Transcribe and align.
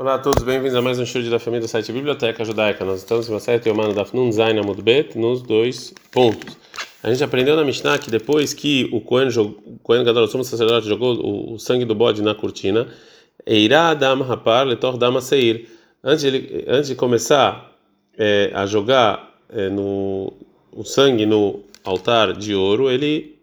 Olá 0.00 0.14
a 0.14 0.18
todos, 0.18 0.42
bem-vindos 0.42 0.74
a 0.74 0.80
mais 0.80 0.98
um 0.98 1.04
show 1.04 1.20
da 1.24 1.38
família 1.38 1.60
do 1.60 1.68
site 1.68 1.92
Biblioteca 1.92 2.42
Judaica. 2.42 2.86
Nós 2.86 3.00
estamos 3.00 3.28
em 3.28 3.32
uma 3.34 3.38
série 3.38 3.60
Teomano 3.60 3.92
da 3.92 4.02
Fnun 4.02 4.32
Zain 4.32 4.58
Amud 4.58 4.80
Bet 4.80 5.18
nos 5.18 5.42
dois 5.42 5.92
pontos. 6.10 6.56
A 7.02 7.10
gente 7.10 7.22
aprendeu 7.22 7.54
na 7.54 7.62
Mishnah 7.62 7.98
que 7.98 8.10
depois 8.10 8.54
que 8.54 8.88
o 8.94 9.02
Kohen, 9.02 9.28
o 9.28 9.78
Kohen 9.82 10.02
Gadol, 10.02 10.24
o 10.24 10.26
sumo 10.26 10.42
sacerdote, 10.42 10.88
jogou 10.88 11.16
o, 11.16 11.52
o, 11.52 11.58
sangue 11.58 11.84
do 11.84 11.94
bode 11.94 12.22
na 12.22 12.34
cortina, 12.34 12.88
Eirá 13.44 13.92
Dam 13.92 14.22
Rapar 14.22 14.66
Letor 14.66 14.96
Dam 14.96 15.20
Seir. 15.20 15.68
Antes, 16.02 16.22
de, 16.22 16.64
antes 16.66 16.88
de 16.88 16.94
começar 16.94 17.70
é, 18.16 18.50
a 18.54 18.64
jogar 18.64 19.34
é, 19.50 19.68
no, 19.68 20.32
o 20.72 20.82
sangue 20.82 21.26
no 21.26 21.60
altar 21.84 22.32
de 22.32 22.54
ouro, 22.54 22.90
ele 22.90 23.38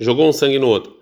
jogou 0.00 0.28
um 0.28 0.32
sangue 0.32 0.58
no 0.58 0.66
outro. 0.66 0.96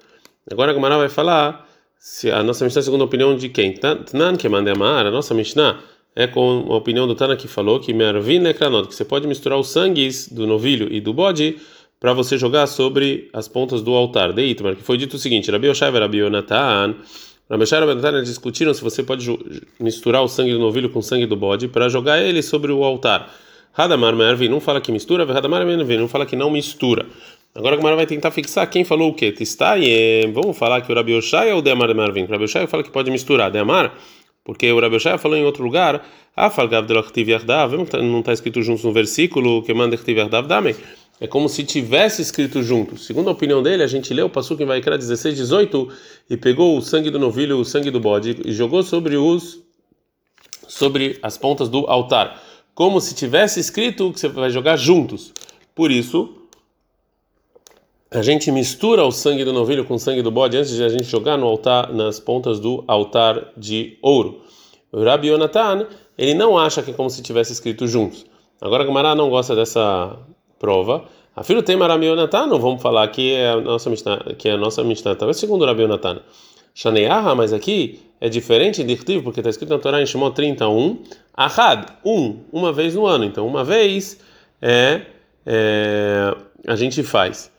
Agora 0.53 0.73
a 0.73 0.75
Gamara 0.75 0.99
vai 0.99 1.09
falar 1.09 1.64
se 2.05 2.31
a 2.31 2.43
nossa 2.43 2.67
Mishnah 2.67 2.81
é 2.81 2.83
segundo 2.83 3.01
a 3.01 3.05
opinião 3.07 3.35
de 3.35 3.49
quem? 3.49 3.73
Tanan 3.73 4.37
que 4.37 4.47
manda 4.47 4.71
amar, 4.71 5.07
a 5.07 5.11
nossa 5.11 5.33
Mishnah 5.33 5.81
é 6.15 6.27
com 6.27 6.67
a 6.69 6.77
opinião 6.77 7.07
do 7.07 7.15
Tana 7.15 7.35
que 7.35 7.49
falou 7.49 7.81
que 7.81 7.95
Mervin 7.95 8.41
Nekranot, 8.41 8.89
que 8.89 8.95
você 8.95 9.07
pode 9.07 9.27
misturar 9.27 9.59
os 9.59 9.69
sangues 9.69 10.29
do 10.29 10.47
novilho 10.47 10.87
e 10.93 11.01
do 11.01 11.15
bode 11.15 11.57
para 11.99 12.13
você 12.13 12.37
jogar 12.37 12.67
sobre 12.67 13.31
as 13.33 13.49
pontas 13.49 13.81
do 13.81 13.95
altar. 13.95 14.35
De 14.35 14.43
Itmar, 14.43 14.77
que 14.77 14.83
foi 14.83 14.99
dito 14.99 15.17
o 15.17 15.19
seguinte: 15.19 15.51
Rabi 15.51 15.67
Oshai 15.71 15.89
e 15.89 15.99
Rabi 15.99 16.19
Yonatan, 16.19 16.95
Rabi 17.49 17.63
Oshai 17.63 17.79
e 17.79 17.87
Rabi 17.87 17.93
Yonatan 17.93 18.23
discutiram 18.23 18.75
se 18.75 18.83
você 18.83 19.03
pode 19.03 19.27
misturar 19.81 20.23
o 20.23 20.29
sangue 20.29 20.53
do 20.53 20.59
novilho 20.59 20.91
com 20.91 20.99
o 20.99 21.03
sangue 21.03 21.25
do 21.25 21.37
bode 21.37 21.69
para 21.69 21.89
jogar 21.89 22.21
ele 22.21 22.43
sobre 22.43 22.71
o 22.71 22.85
altar. 22.85 23.35
Hadamar 23.75 24.15
Mervin 24.15 24.49
não 24.49 24.61
fala 24.61 24.79
que 24.79 24.93
mistura, 24.93 25.25
Hadamar 25.25 25.65
Mervin 25.65 25.97
não 25.97 26.07
fala 26.07 26.27
que 26.27 26.37
não 26.37 26.51
mistura. 26.51 27.07
Agora 27.57 27.77
a 27.77 27.79
Gemara 27.79 27.95
vai 27.95 28.07
tentar 28.07 28.33
fixar 28.33 28.69
quem 28.69 28.85
falou 28.85 29.11
o 29.11 29.15
quê? 29.15 29.31
Testai, 29.31 29.85
vamos 30.33 30.59
falar 30.59 30.81
que 30.81 30.91
o 30.91 30.95
Rabi 30.95 31.15
Oshai 31.15 31.53
ou 31.53 31.61
o 31.61 31.63
Demar 31.63 31.95
Marvin? 31.95 32.25
O 32.25 32.27
Rabi 32.27 32.45
Oshai 32.45 32.67
fala 32.67 32.83
que 32.83 32.91
pode 32.91 33.13
misturar 33.13 33.49
Demar, 33.49 33.97
porque 34.43 34.73
o 34.73 34.81
Rabi 34.81 34.97
Oshai 34.97 35.17
falou 35.19 35.37
em 35.37 35.45
outro 35.45 35.63
lugar, 35.63 36.05
Afalgav 36.35 36.85
delachtiv 36.85 37.29
yardav, 37.29 37.73
não 38.03 38.19
está 38.19 38.33
escrito 38.33 38.61
juntos 38.61 38.83
no 38.83 38.93
versículo, 38.93 39.63
que 39.63 39.73
manda 39.73 39.97
chtiv 39.97 40.19
yardav. 40.19 40.75
É 41.21 41.29
como 41.29 41.49
se 41.49 41.63
tivesse 41.63 42.21
escrito 42.21 42.61
junto. 42.61 42.99
Segundo 42.99 43.29
a 43.29 43.33
opinião 43.33 43.63
dele, 43.63 43.85
a 43.85 43.87
gente 43.87 44.13
leu 44.13 44.27
o 44.27 44.31
Passuk 44.31 44.61
em 44.61 44.67
Vaikra 44.67 44.99
16, 44.99 45.37
18 45.37 45.89
e 46.29 46.37
pegou 46.37 46.77
o 46.77 46.83
sangue 46.83 47.09
do 47.09 47.21
novilho, 47.21 47.61
o 47.61 47.65
sangue 47.65 47.89
do 47.89 48.01
bode 48.01 48.37
e 48.45 48.53
jogou 48.53 48.83
sobre 48.83 49.17
os 49.17 49.63
sobre 50.67 51.21
as 51.23 51.39
pontas 51.39 51.69
do 51.69 51.87
altar, 51.87 52.43
como 52.75 53.01
se 53.01 53.15
tivesse 53.15 53.61
escrito 53.61 54.13
que 54.13 54.19
você 54.19 54.27
vai 54.27 54.51
jogar 54.51 54.77
juntos. 54.77 55.33
Por 55.73 55.93
isso, 55.93 56.44
a 58.15 58.23
gente 58.23 58.51
mistura 58.53 59.05
o 59.05 59.11
sangue 59.11 59.45
do 59.45 59.53
novilho 59.53 59.85
com 59.85 59.95
o 59.95 59.99
sangue 59.99 60.23
do 60.23 60.31
bode 60.31 60.57
antes 60.57 60.71
de 60.71 60.85
a 60.85 60.89
gente 60.89 61.03
jogar 61.03 61.37
no 61.37 61.47
altar, 61.47 61.93
nas 61.93 62.21
pontas 62.21 62.61
do 62.61 62.85
altar 62.87 63.49
de 63.57 63.99
ouro. 64.01 64.41
O 64.93 65.03
Rabi 65.03 65.29
Yonatan, 65.29 65.89
ele 66.17 66.33
não 66.33 66.57
acha 66.57 66.81
que 66.81 66.93
é 66.93 66.95
como 66.95 67.11
se 67.11 67.21
tivesse 67.23 67.53
escrito 67.53 67.89
juntos. 67.89 68.25
Agora, 68.61 68.85
Gamara 68.85 69.17
não 69.17 69.29
gosta 69.29 69.57
dessa 69.57 70.17
prova. 70.61 71.07
A 71.35 71.43
filho 71.43 71.61
tem 71.61 71.77
Rabi 71.77 72.07
Yonatan, 72.07 72.47
não 72.47 72.61
vamos 72.61 72.81
falar 72.81 73.09
que 73.09 73.33
é 73.33 73.51
a 73.51 73.61
nossa 73.61 73.91
Mishnah, 73.91 74.19
que 74.39 74.49
é 74.49 74.53
a 74.53 74.57
nossa 74.57 74.85
Mishnah, 74.85 75.17
talvez 75.17 75.37
segundo 75.37 75.63
o 75.63 75.67
Rabi 75.67 75.83
Yonatan. 75.83 76.21
Shaneaha, 76.73 77.35
mas 77.35 77.53
aqui 77.53 78.01
é 78.21 78.29
diferente 78.29 78.85
de 78.85 78.93
Irtiv, 78.93 79.25
porque 79.25 79.41
está 79.41 79.51
escrito 79.51 79.71
na 79.71 79.79
Torá 79.81 80.01
em 80.01 80.07
Shimon 80.07 80.31
31, 80.31 81.03
Ahad, 81.37 81.87
um, 82.05 82.39
uma 82.53 82.73
vez 82.73 82.95
no 82.95 83.07
ano. 83.07 83.25
Então, 83.25 83.45
uma 83.45 83.65
vez 83.65 84.21
é, 84.63 85.03
é 85.45 86.33
a 86.67 86.77
gente 86.77 87.03
faz. 87.03 87.53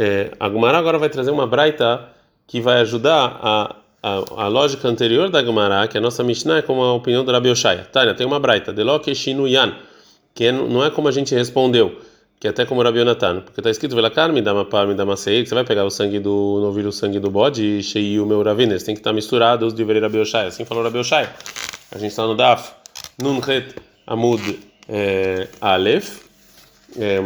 É, 0.00 0.30
a 0.38 0.48
Gumara 0.48 0.78
agora 0.78 0.96
vai 0.96 1.08
trazer 1.08 1.32
uma 1.32 1.44
braita 1.44 2.08
que 2.46 2.60
vai 2.60 2.80
ajudar 2.82 3.40
a, 3.42 3.76
a, 4.00 4.44
a 4.44 4.46
lógica 4.46 4.86
anterior 4.86 5.28
da 5.28 5.42
Gumara, 5.42 5.88
que 5.88 5.98
a 5.98 6.00
nossa 6.00 6.22
Mishnah 6.22 6.58
é 6.58 6.62
como 6.62 6.80
a 6.82 6.94
opinião 6.94 7.24
do 7.24 7.32
Rabi 7.32 7.50
Oshaya. 7.50 7.84
Tânia, 7.90 8.14
tem 8.14 8.24
uma 8.24 8.38
braita, 8.38 8.72
Deloke 8.72 9.10
Yan, 9.10 9.74
que 10.32 10.44
é, 10.44 10.52
não 10.52 10.84
é 10.84 10.90
como 10.92 11.08
a 11.08 11.10
gente 11.10 11.34
respondeu, 11.34 12.00
que 12.38 12.46
é 12.46 12.50
até 12.50 12.64
como 12.64 12.80
o 12.80 12.84
Rabi 12.84 13.00
Yonatan, 13.00 13.40
porque 13.40 13.58
está 13.58 13.70
escrito 13.70 13.96
Velakar, 13.96 14.32
me 14.32 14.40
dá 14.40 14.54
uma 14.54 14.64
par, 14.64 14.86
me 14.86 14.94
dá 14.94 15.02
uma 15.02 15.16
sei, 15.16 15.42
que 15.42 15.48
você 15.48 15.56
vai 15.56 15.64
pegar 15.64 15.84
o 15.84 15.90
sangue 15.90 16.20
do 16.20 16.60
novilho, 16.60 16.90
o 16.90 16.92
sangue 16.92 17.18
do 17.18 17.28
bode 17.28 17.64
e 17.64 17.82
cheio 17.82 18.22
o 18.22 18.26
meu 18.26 18.40
ravina, 18.40 18.74
eles 18.74 18.84
têm 18.84 18.94
que 18.94 19.00
estar 19.00 19.12
misturados 19.12 19.74
de 19.74 19.82
ver 19.82 20.00
Rabi 20.00 20.18
Oshaya. 20.18 20.46
Assim 20.46 20.64
falou 20.64 20.84
Rabi 20.84 20.98
Oshaya. 20.98 21.34
A 21.90 21.98
gente 21.98 22.10
está 22.10 22.24
no 22.24 22.36
Daf, 22.36 22.70
Nunret 23.20 23.74
Amud 24.06 24.60
é, 24.88 25.48
Aleph. 25.60 26.20
É, 26.96 27.20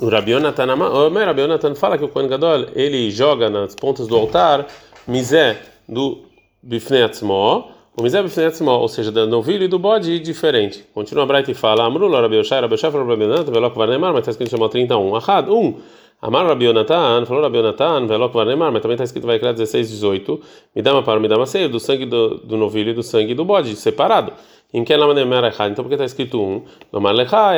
o 0.00 0.08
Rabi 0.08 0.32
Yonatan, 0.32 0.74
o 0.74 1.08
Rabi 1.08 1.40
Yonatan 1.40 1.74
fala 1.74 1.96
que 1.96 2.04
o 2.04 2.08
Kohen 2.08 2.28
Gadol 2.28 2.66
ele 2.74 3.10
joga 3.10 3.48
nas 3.48 3.74
pontas 3.74 4.06
do 4.06 4.16
altar 4.16 4.66
misé 5.06 5.58
do 5.88 6.18
bifneatzmo, 6.62 7.70
o 7.96 8.02
misé 8.02 8.22
bifneatzmo, 8.22 8.70
ou 8.70 8.88
seja, 8.88 9.10
do 9.10 9.26
novilho 9.26 9.64
e 9.64 9.68
do 9.68 9.78
bode 9.78 10.18
diferente. 10.20 10.84
Continua 10.92 11.24
a 11.24 11.26
Bright 11.26 11.50
e 11.50 11.54
fala, 11.54 11.84
Amrul, 11.84 12.12
Rabi 12.12 12.36
Yoshai, 12.36 12.60
Rabi 12.60 12.74
Yoshai 12.74 12.90
Rabi 12.90 13.24
Yonatan, 13.24 13.50
velok 13.50 13.76
varnemar, 13.76 14.12
mas 14.12 14.20
está 14.20 14.32
escrito 14.32 14.56
em 14.62 14.68
31. 14.68 15.16
Ahad, 15.16 15.48
um. 15.48 15.76
Amar 16.20 16.46
Rabi 16.46 16.64
Yonatan, 16.64 17.26
falou 17.26 17.42
Rabi 17.42 17.58
Yonatan, 17.58 18.06
velok 18.06 18.34
varnemar, 18.34 18.72
mas 18.72 18.80
também 18.80 18.94
está 18.94 19.04
escrito 19.04 19.26
vai 19.26 19.38
criar 19.38 19.52
16, 19.52 19.90
18. 19.90 20.40
Me 20.74 20.80
dá 20.80 20.92
uma 20.94 21.02
para, 21.02 21.20
me 21.20 21.28
dá 21.28 21.36
uma 21.36 21.46
ceia 21.46 21.68
do 21.68 21.78
sangue 21.78 22.06
do, 22.06 22.38
do 22.38 22.56
novilho 22.56 22.90
e 22.90 22.94
do 22.94 23.02
sangue 23.02 23.34
do 23.34 23.44
bode, 23.44 23.76
separado. 23.76 24.32
Em 24.72 24.82
que 24.82 24.92
ela 24.92 25.06
errado, 25.48 25.70
então 25.70 25.84
porque 25.84 25.94
está 25.94 26.04
escrito 26.04 26.40
um, 26.40 26.62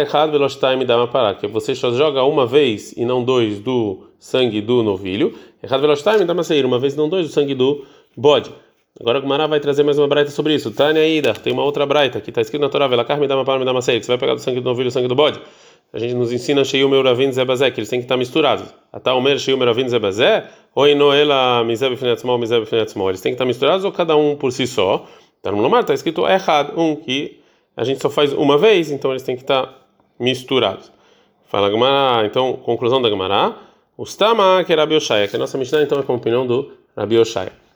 errado 0.00 0.32
velocidade 0.32 0.78
dá 0.84 0.96
uma 0.96 1.08
parada, 1.08 1.36
que 1.36 1.46
você 1.46 1.74
só 1.74 1.90
joga 1.92 2.22
uma 2.24 2.46
vez 2.46 2.92
e 2.92 3.04
não 3.04 3.24
dois 3.24 3.60
do 3.60 4.08
sangue 4.18 4.60
do 4.60 4.82
novilho, 4.82 5.34
errado 5.62 5.80
velocidade 5.80 6.24
dá 6.24 6.32
uma 6.32 6.44
sair 6.44 6.66
uma 6.66 6.78
vez 6.78 6.94
e 6.94 6.96
não 6.96 7.08
dois 7.08 7.26
do 7.26 7.32
sangue 7.32 7.54
do 7.54 7.84
bode. 8.16 8.52
Agora 9.00 9.18
o 9.18 9.22
Gumara 9.22 9.46
vai 9.46 9.60
trazer 9.60 9.84
mais 9.84 9.96
uma 9.96 10.08
braita 10.08 10.30
sobre 10.32 10.54
isso. 10.54 10.72
Tânia 10.72 11.06
Ida, 11.06 11.32
tem 11.32 11.52
uma 11.52 11.62
outra 11.62 11.86
braita 11.86 12.20
que 12.20 12.30
está 12.30 12.40
escrito 12.40 12.60
na 12.60 12.68
Torá, 12.68 12.88
Velakar 12.88 13.18
me 13.18 13.28
dá 13.28 13.36
uma 13.36 13.44
parada, 13.44 13.60
me 13.60 13.64
dá 13.64 13.70
uma 13.70 13.80
sair, 13.80 14.00
que 14.00 14.06
você 14.06 14.12
vai 14.12 14.18
pegar 14.18 14.34
do 14.34 14.40
sangue 14.40 14.60
do 14.60 14.64
novilho 14.64 14.86
e 14.86 14.90
do 14.90 14.92
sangue 14.92 15.08
do 15.08 15.14
bode. 15.14 15.40
A 15.92 15.98
gente 15.98 16.14
nos 16.14 16.32
ensina 16.32 16.64
cheio 16.64 16.88
meu 16.88 17.02
ravin 17.02 17.32
zebazé, 17.32 17.70
que 17.70 17.80
eles 17.80 17.88
têm 17.88 17.98
que 17.98 18.04
estar 18.04 18.16
misturados. 18.16 18.72
Até 18.92 19.10
o 19.10 19.20
mer 19.20 19.38
cheio 19.38 19.56
meu 19.56 19.66
ravin 19.66 19.88
zebazé, 19.88 20.46
ou 20.74 20.86
inoela 20.86 21.64
mizeb 21.64 21.96
finatzmol, 21.96 22.38
mizeb 22.38 22.66
finatzmol. 22.66 23.08
Eles 23.08 23.20
têm 23.20 23.32
que 23.32 23.34
estar 23.34 23.46
misturados 23.46 23.84
ou 23.84 23.92
cada 23.92 24.16
um 24.16 24.36
por 24.36 24.52
si 24.52 24.66
só. 24.66 25.06
Tá 25.42 25.50
no 25.50 25.60
Lomar, 25.62 25.80
está 25.80 25.94
escrito 25.94 26.26
errado, 26.26 26.78
um, 26.78 26.96
que 26.96 27.40
a 27.76 27.84
gente 27.84 28.02
só 28.02 28.10
faz 28.10 28.32
uma 28.32 28.58
vez, 28.58 28.90
então 28.90 29.12
eles 29.12 29.22
têm 29.22 29.36
que 29.36 29.42
estar 29.42 29.86
misturados. 30.18 30.90
Fala 31.46 31.70
Gamara, 31.70 32.26
então, 32.26 32.54
conclusão 32.54 33.00
da 33.00 33.08
Gamara. 33.08 33.54
Os 33.96 34.14
Tama, 34.14 34.62
que 34.64 34.72
é 34.72 34.76
Rabi 34.76 34.98
que 35.00 35.36
a 35.36 35.38
nossa 35.38 35.56
Mishnah 35.56 35.82
então 35.82 35.98
é 35.98 36.02
com 36.02 36.12
a 36.12 36.16
opinião 36.16 36.46
do 36.46 36.70
Rabi. 36.96 37.16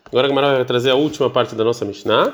Agora 0.07 0.29
a 0.29 0.55
vai 0.57 0.65
trazer 0.65 0.91
a 0.91 0.95
última 0.95 1.31
parte 1.31 1.55
da 1.55 1.65
nossa 1.65 1.85
Mishnah, 1.85 2.31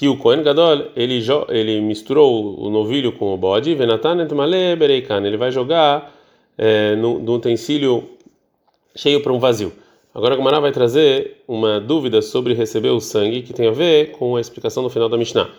que 0.00 0.08
o 0.08 0.16
Kohen 0.16 0.42
Gadol, 0.42 0.86
ele, 0.96 1.22
ele 1.50 1.78
misturou 1.82 2.58
o 2.58 2.70
novilho 2.70 3.12
com 3.12 3.34
o 3.34 3.36
bode, 3.36 3.74
Venatan 3.74 4.22
et 4.22 4.32
bereikan, 4.74 5.26
ele 5.26 5.36
vai 5.36 5.52
jogar 5.52 6.10
é, 6.56 6.96
no, 6.96 7.34
utensílio 7.34 8.08
cheio 8.96 9.22
para 9.22 9.30
um 9.30 9.38
vazio. 9.38 9.70
Agora 10.14 10.36
a 10.36 10.60
vai 10.60 10.72
trazer 10.72 11.42
uma 11.46 11.78
dúvida 11.78 12.22
sobre 12.22 12.54
receber 12.54 12.88
o 12.88 12.98
sangue 12.98 13.42
que 13.42 13.52
tem 13.52 13.68
a 13.68 13.72
ver 13.72 14.12
com 14.12 14.36
a 14.36 14.40
explicação 14.40 14.82
no 14.82 14.88
final 14.88 15.06
da 15.06 15.18
Mishnah. 15.18 15.50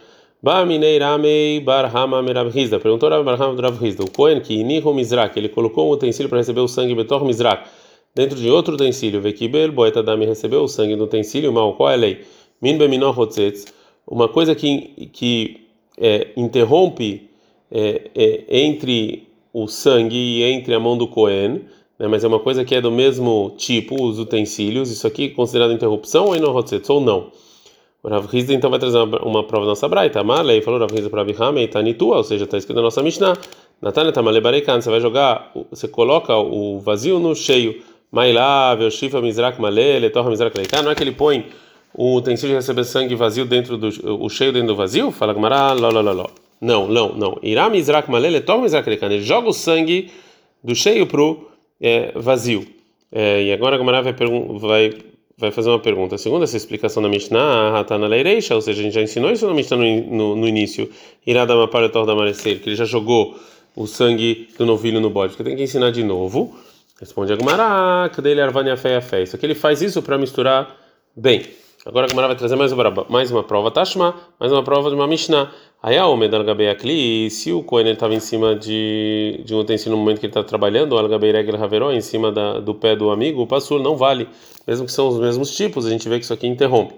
Baminei 0.42 0.98
Ramei 0.98 1.60
Barhama 1.60 2.20
Merav 2.24 2.50
Hizda. 2.50 2.80
Perguntou 2.80 3.10
Rav 3.12 3.24
Barhama 3.24 3.78
Hizda. 3.80 4.04
O 4.04 4.10
Kohen 4.10 4.42
que 4.42 4.56
inihu 4.56 4.92
Mizrak, 4.92 5.38
ele 5.38 5.50
colocou 5.50 5.88
um 5.88 5.92
utensílio 5.92 6.30
para 6.30 6.40
receber 6.40 6.62
o 6.62 6.68
sangue 6.68 6.96
Betor 6.96 7.24
Mizrak 7.24 7.70
dentro 8.16 8.40
de 8.40 8.50
outro 8.50 8.74
utensílio. 8.74 9.22
Vekibel 9.22 9.72
Boeta 9.72 10.02
Dami 10.02 10.26
recebeu 10.26 10.64
o 10.64 10.68
sangue 10.68 10.96
do 10.96 11.04
utensílio. 11.04 11.54
Mal 11.54 11.76
qual 11.76 11.92
é 11.92 11.94
a 11.94 11.98
lei? 11.98 12.22
Min 12.60 12.80
Beminor 12.80 13.16
Hotzetz. 13.20 13.81
Uma 14.12 14.28
coisa 14.28 14.54
que, 14.54 15.10
que 15.14 15.68
é, 15.98 16.28
interrompe 16.36 17.30
é, 17.72 18.12
é, 18.14 18.60
entre 18.62 19.28
o 19.54 19.68
sangue 19.68 20.18
e 20.18 20.44
entre 20.44 20.74
a 20.74 20.80
mão 20.80 20.98
do 20.98 21.08
Kohen 21.08 21.62
né, 21.98 22.08
mas 22.08 22.24
é 22.24 22.28
uma 22.28 22.40
coisa 22.40 22.66
que 22.66 22.74
é 22.74 22.82
do 22.82 22.92
mesmo 22.92 23.54
tipo, 23.58 24.04
os 24.04 24.18
utensílios, 24.18 24.90
isso 24.90 25.06
aqui 25.06 25.26
é 25.26 25.30
considerado 25.30 25.72
interrupção 25.72 26.26
ou 26.26 26.36
ou 26.90 27.02
não? 27.02 27.32
O 28.02 28.10
Rav 28.10 28.28
Hizda 28.34 28.54
então 28.54 28.72
vai 28.72 28.80
trazer 28.80 28.98
uma, 28.98 29.22
uma 29.22 29.44
prova 29.44 29.66
da 29.66 29.70
nossa 29.70 29.88
braita. 29.88 30.20
Amarlei 30.20 30.64
falou 30.64 30.80
Rav 30.80 30.92
Hizda 30.92 31.10
para 31.10 31.22
Abihame, 31.22 31.68
Tanitua, 31.68 32.18
ou 32.18 32.24
seja, 32.24 32.46
está 32.46 32.58
escrito 32.58 32.78
na 32.78 32.82
nossa 32.82 33.04
Mishnah. 33.04 33.38
Natane 33.80 34.12
Tamale 34.12 34.42
Barekan, 34.42 34.82
você 34.82 34.90
vai 34.90 35.00
jogar, 35.00 35.52
você 35.70 35.88
coloca 35.88 36.36
o 36.36 36.80
vazio 36.80 37.20
no 37.20 37.36
cheio. 37.36 37.82
Mailav, 38.12 38.90
Shifa 38.90 39.22
Mizrak 39.22 39.62
Malele, 39.62 40.10
Torra 40.10 40.32
Mizrak 40.32 40.58
Leikan, 40.58 40.82
não 40.82 40.92
é 40.92 40.96
que 40.96 41.04
ele 41.04 41.12
põe 41.12 41.46
o 41.94 42.16
utensílio 42.16 42.56
receber 42.56 42.84
sangue 42.84 43.16
vazio 43.16 43.46
dentro 43.46 43.78
do 43.78 43.90
o 44.24 44.30
cheio 44.30 44.54
dentro 44.54 44.70
do 44.70 44.76
vazio? 44.76 45.12
Fala 45.12 45.34
Gamara, 45.34 45.74
ló, 45.74 45.90
ló, 45.90 46.02
ló, 46.02 46.28
Não, 46.60 46.88
não, 46.88 47.14
não. 47.14 47.40
Irá 47.42 47.70
Mizrak 47.70 48.10
Malele, 48.10 48.42
Torra 48.42 48.62
Mizrak 48.62 48.88
ele 48.88 49.22
joga 49.22 49.50
o 49.50 49.54
sangue 49.54 50.12
do 50.64 50.76
cheio 50.76 51.06
pro 51.06 51.50
é, 51.80 52.12
vazio. 52.16 52.66
É, 53.12 53.44
e 53.44 53.52
agora 53.52 53.76
a 53.76 53.78
Gamara 53.78 54.02
vai, 54.02 54.14
vai, 54.14 54.94
vai 55.38 55.52
fazer 55.52 55.70
uma 55.70 55.80
pergunta. 55.80 56.18
Segundo 56.18 56.44
essa 56.44 56.56
explicação 56.56 57.04
da 57.04 57.10
Mishnah, 57.10 57.80
Hatana 57.80 58.08
Leireisha, 58.08 58.56
ou 58.56 58.62
seja, 58.62 58.80
a 58.80 58.84
gente 58.84 58.94
já 58.94 59.02
ensinou 59.02 59.32
isso 59.32 59.46
na 59.48 59.54
Mishnah 59.54 59.78
no, 59.78 60.02
no, 60.16 60.36
no 60.36 60.48
início, 60.48 60.90
Iradama 61.26 61.68
Paretor 61.68 62.06
da 62.06 62.16
Marecer, 62.16 62.62
que 62.62 62.70
ele 62.70 62.76
já 62.76 62.86
jogou 62.86 63.38
o 63.76 63.88
sangue 63.88 64.48
do 64.58 64.66
novilho 64.66 65.02
no 65.02 65.10
bode, 65.10 65.36
que 65.36 65.44
tem 65.44 65.56
que 65.56 65.64
ensinar 65.64 65.92
de 65.92 66.04
novo. 66.04 66.56
Responde 67.00 67.34
a 67.34 67.36
Gamara, 67.36 68.10
cadê 68.10 68.32
ele 68.32 68.42
Arvania 68.42 68.78
Fé 68.78 68.98
a 68.98 69.02
Fé? 69.02 69.24
Isso 69.24 69.36
aqui 69.36 69.46
ele 69.46 69.56
faz 69.56 69.82
isso 69.82 70.02
para 70.02 70.18
misturar 70.18 70.78
bem. 71.16 71.42
Agora 71.84 72.06
a 72.06 72.10
Gemara 72.10 72.28
vai 72.28 72.36
trazer 72.36 72.56
mais 72.56 72.72
uma, 72.72 73.06
mais 73.10 73.32
uma 73.32 73.42
prova 73.42 73.72
Tashma, 73.72 74.14
mais 74.40 74.52
uma 74.52 74.62
prova 74.62 74.90
de 74.90 74.96
uma 74.96 75.08
Mishnah. 75.08 75.52
A 75.82 76.08
Omed 76.08 76.36
Algabei 76.36 77.28
se 77.32 77.52
o 77.52 77.64
Kohen 77.64 77.90
estava 77.92 78.14
em 78.14 78.20
cima 78.20 78.56
de, 78.56 79.42
de 79.44 79.56
um 79.56 79.60
utensílio 79.60 79.98
no 79.98 79.98
momento 79.98 80.20
que 80.20 80.28
ele 80.28 80.32
está 80.32 80.44
trabalhando, 80.44 80.96
Algabei 80.96 81.32
Regel 81.32 81.56
Haveró, 81.56 81.92
em 81.92 82.00
cima 82.00 82.32
da, 82.32 82.60
do 82.60 82.76
pé 82.76 82.96
do 82.96 83.10
amigo, 83.10 83.42
o 83.42 83.48
Passur 83.48 83.80
não 83.82 83.98
vale, 83.98 84.30
mesmo 84.68 84.86
que 84.86 84.92
são 84.92 85.08
os 85.08 85.18
mesmos 85.18 85.56
tipos, 85.56 85.88
a 85.88 85.90
gente 85.90 86.08
vê 86.08 86.20
que 86.20 86.26
isso 86.26 86.34
aqui 86.34 86.46
interrompe. 86.46 86.94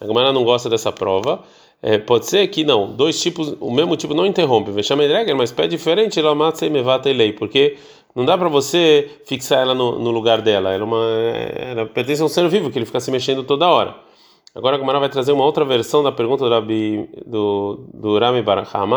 A 0.00 0.06
Gemara 0.06 0.32
não 0.32 0.44
gosta 0.44 0.70
dessa 0.70 0.90
prova. 0.90 1.42
É, 1.82 1.98
pode 1.98 2.24
ser 2.24 2.46
que 2.46 2.64
não, 2.64 2.90
dois 2.90 3.20
tipos, 3.20 3.54
o 3.60 3.70
mesmo 3.70 3.96
tipo 3.96 4.14
não 4.14 4.24
interrompe, 4.24 4.70
Vexame 4.70 5.06
Regel, 5.06 5.36
mas 5.36 5.52
pé 5.52 5.66
diferente, 5.66 6.18
ela 6.18 6.34
mata 6.34 6.64
e 6.64 6.70
mevata 6.70 7.10
lei, 7.10 7.34
porque 7.34 7.76
não 8.14 8.24
dá 8.24 8.38
para 8.38 8.48
você 8.48 9.10
fixar 9.26 9.60
ela 9.60 9.74
no, 9.74 9.98
no, 9.98 10.10
lugar 10.10 10.40
dela, 10.40 10.72
ela, 10.72 10.82
é 10.82 10.86
uma, 10.86 11.04
ela 11.70 11.86
pertence 11.86 12.22
a 12.22 12.24
um 12.24 12.28
ser 12.28 12.48
vivo 12.48 12.70
que 12.70 12.78
ele 12.78 12.86
fica 12.86 13.00
se 13.00 13.10
mexendo 13.10 13.42
toda 13.42 13.68
hora. 13.68 14.11
Agora 14.54 14.76
a 14.76 14.78
Gemara 14.78 15.00
vai 15.00 15.08
trazer 15.08 15.32
uma 15.32 15.44
outra 15.44 15.64
versão 15.64 16.02
da 16.02 16.12
pergunta 16.12 16.44
do, 16.44 16.50
Rabi, 16.50 17.08
do, 17.24 17.88
do 17.94 18.18
Rami. 18.18 18.44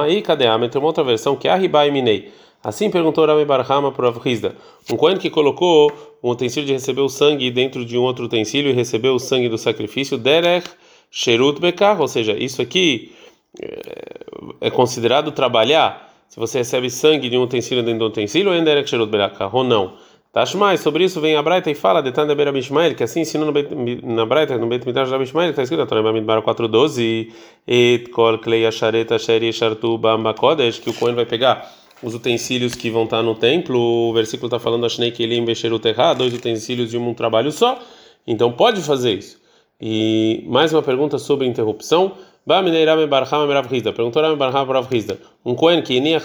E 0.10 0.22
cadê 0.22 0.48
a? 0.48 0.60
Tem 0.70 0.82
uma 0.82 0.88
outra 0.88 1.04
versão 1.04 1.38
que 1.38 1.48
é 1.48 1.52
Arribai 1.52 1.90
Minei. 1.92 2.30
Assim 2.62 2.90
perguntou 2.90 3.26
Rami 3.26 3.46
Barahama 3.46 3.92
para 3.92 4.10
Avrizda. 4.10 4.56
Um 4.92 4.98
Kohen 4.98 5.18
que 5.18 5.30
colocou 5.30 5.92
um 6.22 6.32
utensílio 6.32 6.68
de 6.68 6.74
receber 6.74 7.02
o 7.02 7.08
sangue 7.08 7.50
dentro 7.52 7.86
de 7.86 7.98
um 7.98 8.02
outro 8.02 8.26
utensílio 8.26 8.70
e 8.70 8.74
recebeu 8.74 9.16
o 9.16 9.20
sangue 9.20 9.48
do 9.48 9.58
sacrifício, 9.58 10.18
Derech 10.18 10.68
Sherut 11.10 11.62
Bekar, 11.62 12.02
ou 12.02 12.08
seja, 12.08 12.34
isso 12.34 12.62
aqui 12.62 13.14
é, 13.62 14.68
é 14.68 14.70
considerado 14.70 15.32
trabalhar. 15.32 16.14
Se 16.28 16.38
você 16.38 16.58
recebe 16.58 16.90
sangue 16.90 17.30
de 17.30 17.38
um 17.38 17.44
utensílio 17.44 17.82
dentro 17.82 18.00
do 18.00 18.06
utensílio, 18.08 18.50
ou 18.50 18.58
é 18.58 18.62
Derech 18.62 18.90
Sherut 18.90 19.10
Bekar, 19.10 19.56
ou 19.56 19.64
não. 19.64 19.94
Tashmai, 20.36 20.78
sobre 20.78 21.06
isso 21.06 21.22
vem 21.22 21.38
a 21.38 21.42
Braita 21.42 21.72
e 21.72 21.76
fala, 21.76 22.02
detalhe 22.02 22.28
da 22.28 22.36
Beira 22.36 22.52
Bishmael, 22.52 22.94
que 22.94 23.06
assim 23.06 23.22
ensina 23.22 23.46
na 23.46 24.26
Braita, 24.26 24.58
no 24.58 24.68
Beit 24.68 24.86
Midrash 24.86 25.10
da 25.10 25.18
Bishmael, 25.18 25.52
está 25.52 25.64
escrito, 25.64 25.86
Torah 25.86 26.04
Bamidbar 26.04 26.42
4.12, 26.42 27.32
et 27.66 28.10
kol 28.10 28.38
klei 28.40 28.66
asharet 28.66 29.10
asher 29.14 29.42
yeshartu 29.42 29.98
bamba 29.98 30.36
que 30.84 30.90
o 30.90 30.94
Cohen 30.94 31.16
vai 31.16 31.26
pegar 31.26 31.74
os 32.04 32.14
utensílios 32.14 32.76
que 32.76 32.90
vão 32.90 33.06
estar 33.06 33.24
no 33.24 33.36
templo, 33.36 33.80
o 33.80 34.14
versículo 34.14 34.48
está 34.48 34.60
falando, 34.60 34.86
Ashnei 34.86 35.10
kelim 35.10 35.46
besheru 35.46 35.80
terra, 35.80 36.14
dois 36.14 36.34
utensílios 36.34 36.92
de 36.92 36.98
um 36.98 37.14
trabalho 37.14 37.50
só, 37.50 37.80
então 38.28 38.52
pode 38.52 38.82
fazer 38.82 39.14
isso. 39.14 39.40
E 39.80 40.44
mais 40.48 40.74
uma 40.74 40.84
pergunta 40.84 41.18
sobre 41.18 41.48
interrupção, 41.48 42.12
Perguntou 42.46 44.22
Rami 44.22 44.36
Barham 44.36 44.66
Rav 44.66 44.94
Hizda, 44.94 45.18
um 45.46 45.56
Cohen 45.56 45.82
que 45.82 45.98
nem 46.02 46.18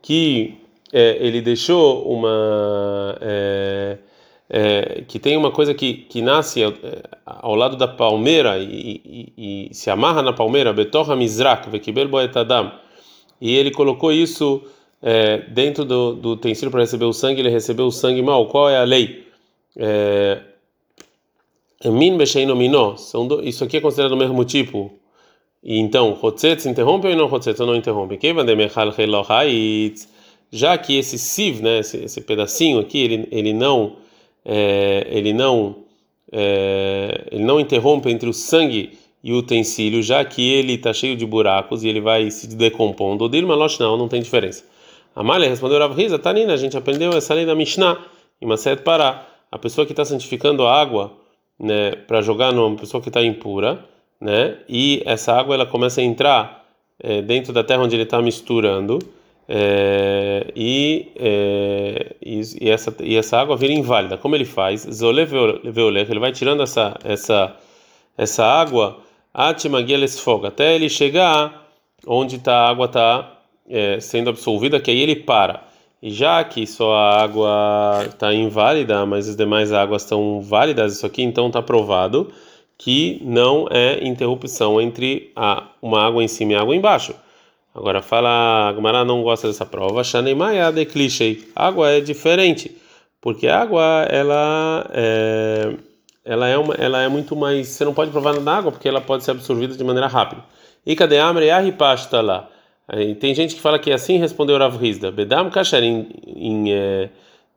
que 0.00 0.61
é, 0.92 1.16
ele 1.20 1.40
deixou 1.40 2.06
uma 2.12 3.16
é, 3.20 3.98
é, 4.54 5.04
que 5.08 5.18
tem 5.18 5.34
uma 5.34 5.50
coisa 5.50 5.72
que, 5.72 5.94
que 5.94 6.20
nasce 6.20 6.62
ao, 6.62 6.72
é, 6.72 7.02
ao 7.24 7.54
lado 7.54 7.74
da 7.74 7.88
palmeira 7.88 8.58
e, 8.58 9.00
e, 9.02 9.68
e, 9.70 9.74
se 9.74 9.88
amarra 9.88 10.20
na 10.20 10.34
palmeira, 10.34 10.74
Betorra 10.74 11.16
Mizrak, 11.16 11.70
Vekibel 11.70 12.06
Boetadam, 12.08 12.70
e 13.40 13.56
ele 13.56 13.70
colocou 13.70 14.12
isso 14.12 14.62
é, 15.00 15.38
dentro 15.48 15.86
do, 15.86 16.12
do 16.12 16.32
utensílio 16.32 16.70
para 16.70 16.80
receber 16.80 17.06
o 17.06 17.14
sangue, 17.14 17.40
ele 17.40 17.48
recebeu 17.48 17.86
o 17.86 17.90
sangue 17.90 18.20
mal. 18.20 18.46
Qual 18.46 18.68
é 18.68 18.76
a 18.76 18.84
lei? 18.84 19.26
É, 19.74 20.42
Min 21.86 22.18
isso 23.42 23.64
aqui 23.64 23.78
é 23.78 23.80
considerado 23.80 24.12
o 24.12 24.16
mesmo 24.16 24.44
tipo. 24.44 24.92
E 25.64 25.78
então, 25.78 26.16
Hotzetz 26.20 26.66
interrompe 26.66 27.08
ou 27.08 27.16
não 27.16 27.32
Hotzetz 27.32 27.58
ou 27.58 27.66
não 27.66 27.74
interrompe? 27.74 28.18
Quem 28.18 28.34
vai 28.34 28.44
Helohait? 28.98 30.11
Já 30.52 30.76
que 30.76 30.98
esse 30.98 31.18
siv, 31.18 31.62
né, 31.62 31.78
esse, 31.78 31.96
esse 31.96 32.20
pedacinho 32.20 32.78
aqui, 32.78 32.98
ele, 32.98 33.28
ele 33.32 33.52
não 33.52 33.96
é, 34.44 35.06
ele 35.10 35.32
não 35.32 35.76
é, 36.30 37.28
ele 37.30 37.44
não 37.44 37.58
interrompe 37.58 38.10
entre 38.10 38.28
o 38.28 38.32
sangue 38.32 38.98
e 39.22 39.32
o 39.32 39.38
utensílio, 39.38 40.02
já 40.02 40.24
que 40.24 40.52
ele 40.52 40.74
está 40.74 40.92
cheio 40.92 41.16
de 41.16 41.24
buracos 41.24 41.84
e 41.84 41.88
ele 41.88 42.00
vai 42.00 42.30
se 42.30 42.48
decompondo. 42.48 43.24
O 43.24 43.28
Dilma 43.28 43.54
Losh 43.54 43.78
não, 43.78 43.96
não 43.96 44.08
tem 44.08 44.20
diferença. 44.20 44.64
Amália 45.14 45.48
respondeu 45.48 45.78
Rav 45.78 45.94
Riza, 45.94 46.18
Tanina, 46.18 46.54
a 46.54 46.56
gente 46.56 46.76
aprendeu 46.76 47.12
essa 47.12 47.34
lei 47.34 47.46
da 47.46 47.54
Mishnah, 47.54 47.98
em 48.40 48.46
Maset 48.46 48.82
Pará. 48.82 49.26
A 49.50 49.58
pessoa 49.58 49.86
que 49.86 49.92
está 49.92 50.04
santificando 50.04 50.66
a 50.66 50.74
água 50.74 51.12
né, 51.58 51.92
para 51.92 52.22
jogar 52.22 52.52
numa 52.52 52.74
pessoa 52.76 53.02
que 53.02 53.10
está 53.10 53.22
impura, 53.22 53.84
né, 54.20 54.56
e 54.68 55.02
essa 55.04 55.32
água 55.34 55.54
ela 55.54 55.66
começa 55.66 56.00
a 56.00 56.04
entrar 56.04 56.64
é, 56.98 57.20
dentro 57.22 57.52
da 57.52 57.62
terra 57.62 57.82
onde 57.82 57.94
ele 57.94 58.04
está 58.04 58.20
misturando. 58.20 58.98
É, 59.54 60.46
e, 60.56 61.12
é, 61.16 62.16
e, 62.22 62.70
essa, 62.70 62.96
e 63.00 63.16
essa 63.16 63.38
água 63.38 63.54
vira 63.54 63.74
inválida. 63.74 64.16
Como 64.16 64.34
ele 64.34 64.46
faz? 64.46 64.86
Ele 65.02 66.18
vai 66.18 66.32
tirando 66.32 66.62
essa, 66.62 66.96
essa, 67.04 67.54
essa 68.16 68.46
água 68.46 69.00
até 69.34 70.74
ele 70.74 70.88
chegar 70.88 71.68
onde 72.06 72.38
tá, 72.38 72.54
a 72.54 72.70
água 72.70 72.86
está 72.86 73.40
é, 73.68 74.00
sendo 74.00 74.30
absolvida, 74.30 74.80
que 74.80 74.90
aí 74.90 75.00
ele 75.00 75.16
para. 75.16 75.64
E 76.02 76.10
já 76.10 76.42
que 76.42 76.66
só 76.66 76.94
a 76.94 77.22
água 77.22 78.06
está 78.08 78.32
inválida, 78.32 79.04
mas 79.04 79.28
as 79.28 79.36
demais 79.36 79.70
águas 79.70 80.02
estão 80.02 80.40
válidas, 80.40 80.94
isso 80.94 81.04
aqui 81.04 81.22
então 81.22 81.48
está 81.48 81.60
provado 81.60 82.32
que 82.78 83.20
não 83.22 83.68
é 83.70 84.02
interrupção 84.02 84.80
entre 84.80 85.30
a, 85.36 85.68
uma 85.82 86.06
água 86.06 86.24
em 86.24 86.28
cima 86.28 86.52
e 86.52 86.56
água 86.56 86.74
embaixo. 86.74 87.14
Agora 87.74 88.02
fala, 88.02 88.68
a 88.68 88.72
Gumara 88.72 89.04
não 89.04 89.22
gosta 89.22 89.48
dessa 89.48 89.64
prova. 89.64 90.04
Shaneimaya 90.04 90.70
de 90.70 90.84
clichê. 90.84 91.42
Água 91.56 91.90
é 91.90 92.00
diferente, 92.00 92.76
porque 93.20 93.48
a 93.48 93.62
água 93.62 94.06
ela 94.10 94.86
é, 94.92 95.74
ela 96.24 96.48
é 96.48 96.58
uma, 96.58 96.74
ela 96.74 97.02
é 97.02 97.08
muito 97.08 97.34
mais. 97.34 97.68
Você 97.68 97.84
não 97.84 97.94
pode 97.94 98.10
provar 98.10 98.38
na 98.40 98.56
água 98.58 98.70
porque 98.70 98.88
ela 98.88 99.00
pode 99.00 99.24
ser 99.24 99.30
absorvida 99.30 99.74
de 99.74 99.84
maneira 99.84 100.06
rápida. 100.06 100.44
E 100.84 100.94
cadê 100.94 101.18
amre 101.18 101.48
está 101.48 102.20
lá? 102.20 102.48
Tem 103.20 103.34
gente 103.34 103.54
que 103.54 103.60
fala 103.60 103.78
que 103.78 103.90
assim 103.90 104.18
respondeu 104.18 104.58
Rav 104.58 104.76
Rizda. 104.76 105.10
Bedam 105.10 105.50
em 106.26 106.72
é, 106.72 107.08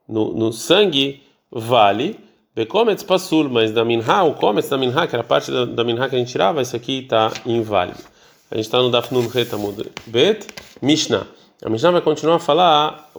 no, 0.08 0.34
no 0.34 0.54
sangue 0.54 1.22
vale. 1.52 2.20
Bekometz 2.56 3.04
pasul, 3.04 3.50
mas 3.50 3.72
da 3.74 3.84
minha 3.84 4.24
o 4.24 4.34
kometz 4.34 4.70
da 4.70 4.78
minha 4.78 5.06
que 5.08 5.14
era 5.14 5.24
parte 5.26 5.52
da, 5.52 5.66
da 5.66 5.84
minha 5.84 6.08
que 6.08 6.16
a 6.16 6.20
gente 6.20 6.32
tirava, 6.32 6.62
isso 6.62 6.74
aqui 6.74 7.00
está 7.00 7.30
inválido. 7.46 8.15
A 8.52 8.56
gente 8.56 8.66
está 8.66 8.78
no 8.78 8.92
Daf 8.92 9.12
Nun 9.12 9.28
Retamud 9.28 9.92
Bet 10.06 10.48
Mishnah. 10.82 11.28
A 11.64 11.70
Mishnah 11.70 11.92
vai 11.92 12.02
continuar 12.02 12.36
a 12.36 12.40
falar 12.40 13.12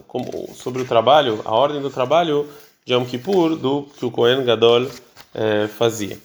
sobre 0.54 0.82
o 0.82 0.84
trabalho, 0.84 1.40
a 1.44 1.52
ordem 1.52 1.82
do 1.82 1.90
trabalho 1.90 2.48
de 2.84 2.92
Yom 2.92 3.04
Kippur 3.04 3.56
do 3.56 3.88
que 3.98 4.06
o 4.06 4.10
Kohen 4.10 4.44
Gadol 4.44 4.86
fazia. 5.76 6.16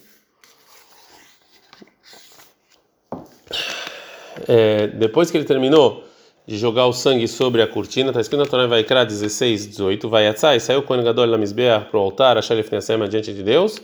É, 4.47 4.87
depois 4.87 5.31
que 5.31 5.37
ele 5.37 5.45
terminou 5.45 6.03
de 6.45 6.57
jogar 6.57 6.85
o 6.85 6.93
sangue 6.93 7.27
sobre 7.27 7.61
a 7.61 7.67
cortina, 7.67 8.09
está 8.09 8.21
escrito 8.21 8.39
na 8.39 8.45
Torá 8.45 8.67
Vaikra 8.67 9.05
16, 9.05 9.67
18, 9.67 10.09
vai 10.09 10.27
atzai, 10.27 10.59
saiu 10.59 10.79
o 10.79 10.83
Kohen 10.83 11.03
Gadol 11.03 11.27
na 11.27 11.37
Mizbeah 11.37 11.81
para 11.81 11.99
o 11.99 12.03
altar, 12.03 12.37
a 12.37 12.41
Shalif 12.41 12.71
Nesem 12.71 12.99
diante 13.09 13.33
de 13.33 13.41
Deus, 13.41 13.81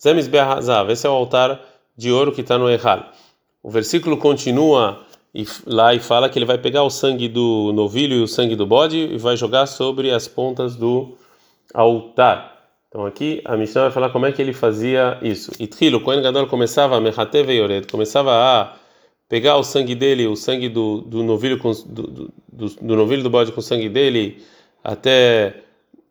Zé 0.00 0.14
Mizbeah 0.14 0.54
Hazav, 0.54 0.90
esse 0.90 1.06
é 1.06 1.10
o 1.10 1.12
altar 1.12 1.60
de 1.96 2.10
ouro 2.10 2.32
que 2.32 2.40
está 2.40 2.58
no 2.58 2.70
Ehal. 2.70 3.10
O 3.64 3.70
versículo 3.70 4.18
continua 4.18 5.00
e, 5.34 5.46
lá 5.66 5.94
e 5.94 5.98
fala 5.98 6.28
que 6.28 6.38
ele 6.38 6.44
vai 6.44 6.58
pegar 6.58 6.82
o 6.82 6.90
sangue 6.90 7.28
do 7.28 7.72
novilho 7.72 8.14
e 8.14 8.22
o 8.22 8.28
sangue 8.28 8.54
do 8.54 8.66
bode 8.66 8.98
e 8.98 9.16
vai 9.16 9.38
jogar 9.38 9.64
sobre 9.64 10.10
as 10.10 10.28
pontas 10.28 10.76
do 10.76 11.16
altar. 11.72 12.68
Então 12.88 13.06
aqui 13.06 13.40
a 13.42 13.56
Mishnah 13.56 13.84
vai 13.84 13.90
falar 13.90 14.10
como 14.10 14.26
é 14.26 14.32
que 14.32 14.42
ele 14.42 14.52
fazia 14.52 15.18
isso. 15.22 15.50
Itrilo, 15.58 16.02
Kohen 16.02 16.20
Gadol 16.20 16.46
começava 16.46 16.94
a 16.94 17.00
mechate 17.00 17.42
veiored, 17.42 17.86
começava 17.86 18.32
a 18.32 18.76
pegar 19.30 19.56
o 19.56 19.64
sangue 19.64 19.94
dele, 19.94 20.26
o 20.26 20.36
sangue 20.36 20.68
do, 20.68 21.00
do 21.00 21.22
novilho 21.22 21.58
com, 21.58 21.72
do, 21.72 22.30
do, 22.52 22.68
do 22.82 22.96
novilho 22.96 23.22
do 23.22 23.30
bode 23.30 23.50
com 23.50 23.60
o 23.60 23.62
sangue 23.62 23.88
dele 23.88 24.44
até 24.84 25.54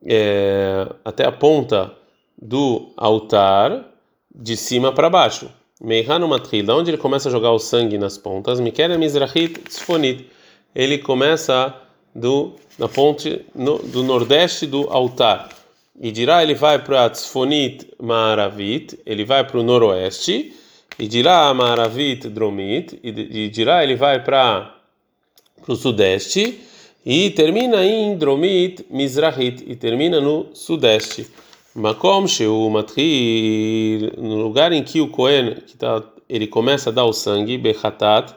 é, 0.03 0.87
até 1.05 1.23
a 1.23 1.31
ponta 1.31 1.93
do 2.35 2.91
altar 2.97 3.85
de 4.33 4.57
cima 4.57 4.91
para 4.91 5.07
baixo. 5.07 5.51
Meihanu 5.81 6.27
Matril, 6.27 6.69
onde 6.69 6.91
ele 6.91 6.97
começa 6.97 7.29
a 7.29 7.31
jogar 7.31 7.51
o 7.51 7.59
sangue 7.59 7.97
nas 7.97 8.17
pontas, 8.17 8.59
Mikere 8.59 8.97
Mizrahit 8.97 9.59
Tzfonit, 9.59 10.27
ele 10.73 10.97
começa 10.97 11.75
do 12.15 12.53
na 12.77 12.87
ponte 12.87 13.45
no, 13.53 13.79
do 13.79 14.03
nordeste 14.03 14.65
do 14.65 14.89
altar. 14.89 15.49
E 15.99 16.11
dirá 16.11 16.41
ele 16.41 16.55
vai 16.55 16.79
para 16.79 17.09
Tzfonit 17.09 17.87
Maaravit, 18.01 18.99
ele 19.05 19.23
vai 19.23 19.43
para 19.45 19.59
o 19.59 19.63
noroeste, 19.63 20.53
e 20.97 21.07
dirá 21.07 21.53
Maaravit 21.53 22.27
Dromit, 22.29 22.99
e 23.03 23.49
dirá 23.49 23.83
ele 23.83 23.95
vai 23.95 24.23
para 24.23 24.75
o 25.67 25.75
sudeste, 25.75 26.61
e 27.05 27.29
termina 27.31 27.85
em 27.85 28.17
Dromit 28.17 28.85
Mizrahit, 28.89 29.63
e 29.67 29.75
termina 29.75 30.19
no 30.19 30.47
sudeste. 30.53 31.27
Makom 31.75 32.27
Sheu 32.27 32.69
Matril, 32.69 34.11
no 34.17 34.43
lugar 34.43 34.71
em 34.71 34.83
que 34.83 35.01
o 35.01 35.07
Cohen, 35.07 35.55
que 35.65 35.75
tá, 35.75 36.03
ele 36.29 36.45
começa 36.45 36.91
a 36.91 36.93
dar 36.93 37.05
o 37.05 37.13
sangue, 37.13 37.57
Bechatat, 37.57 38.33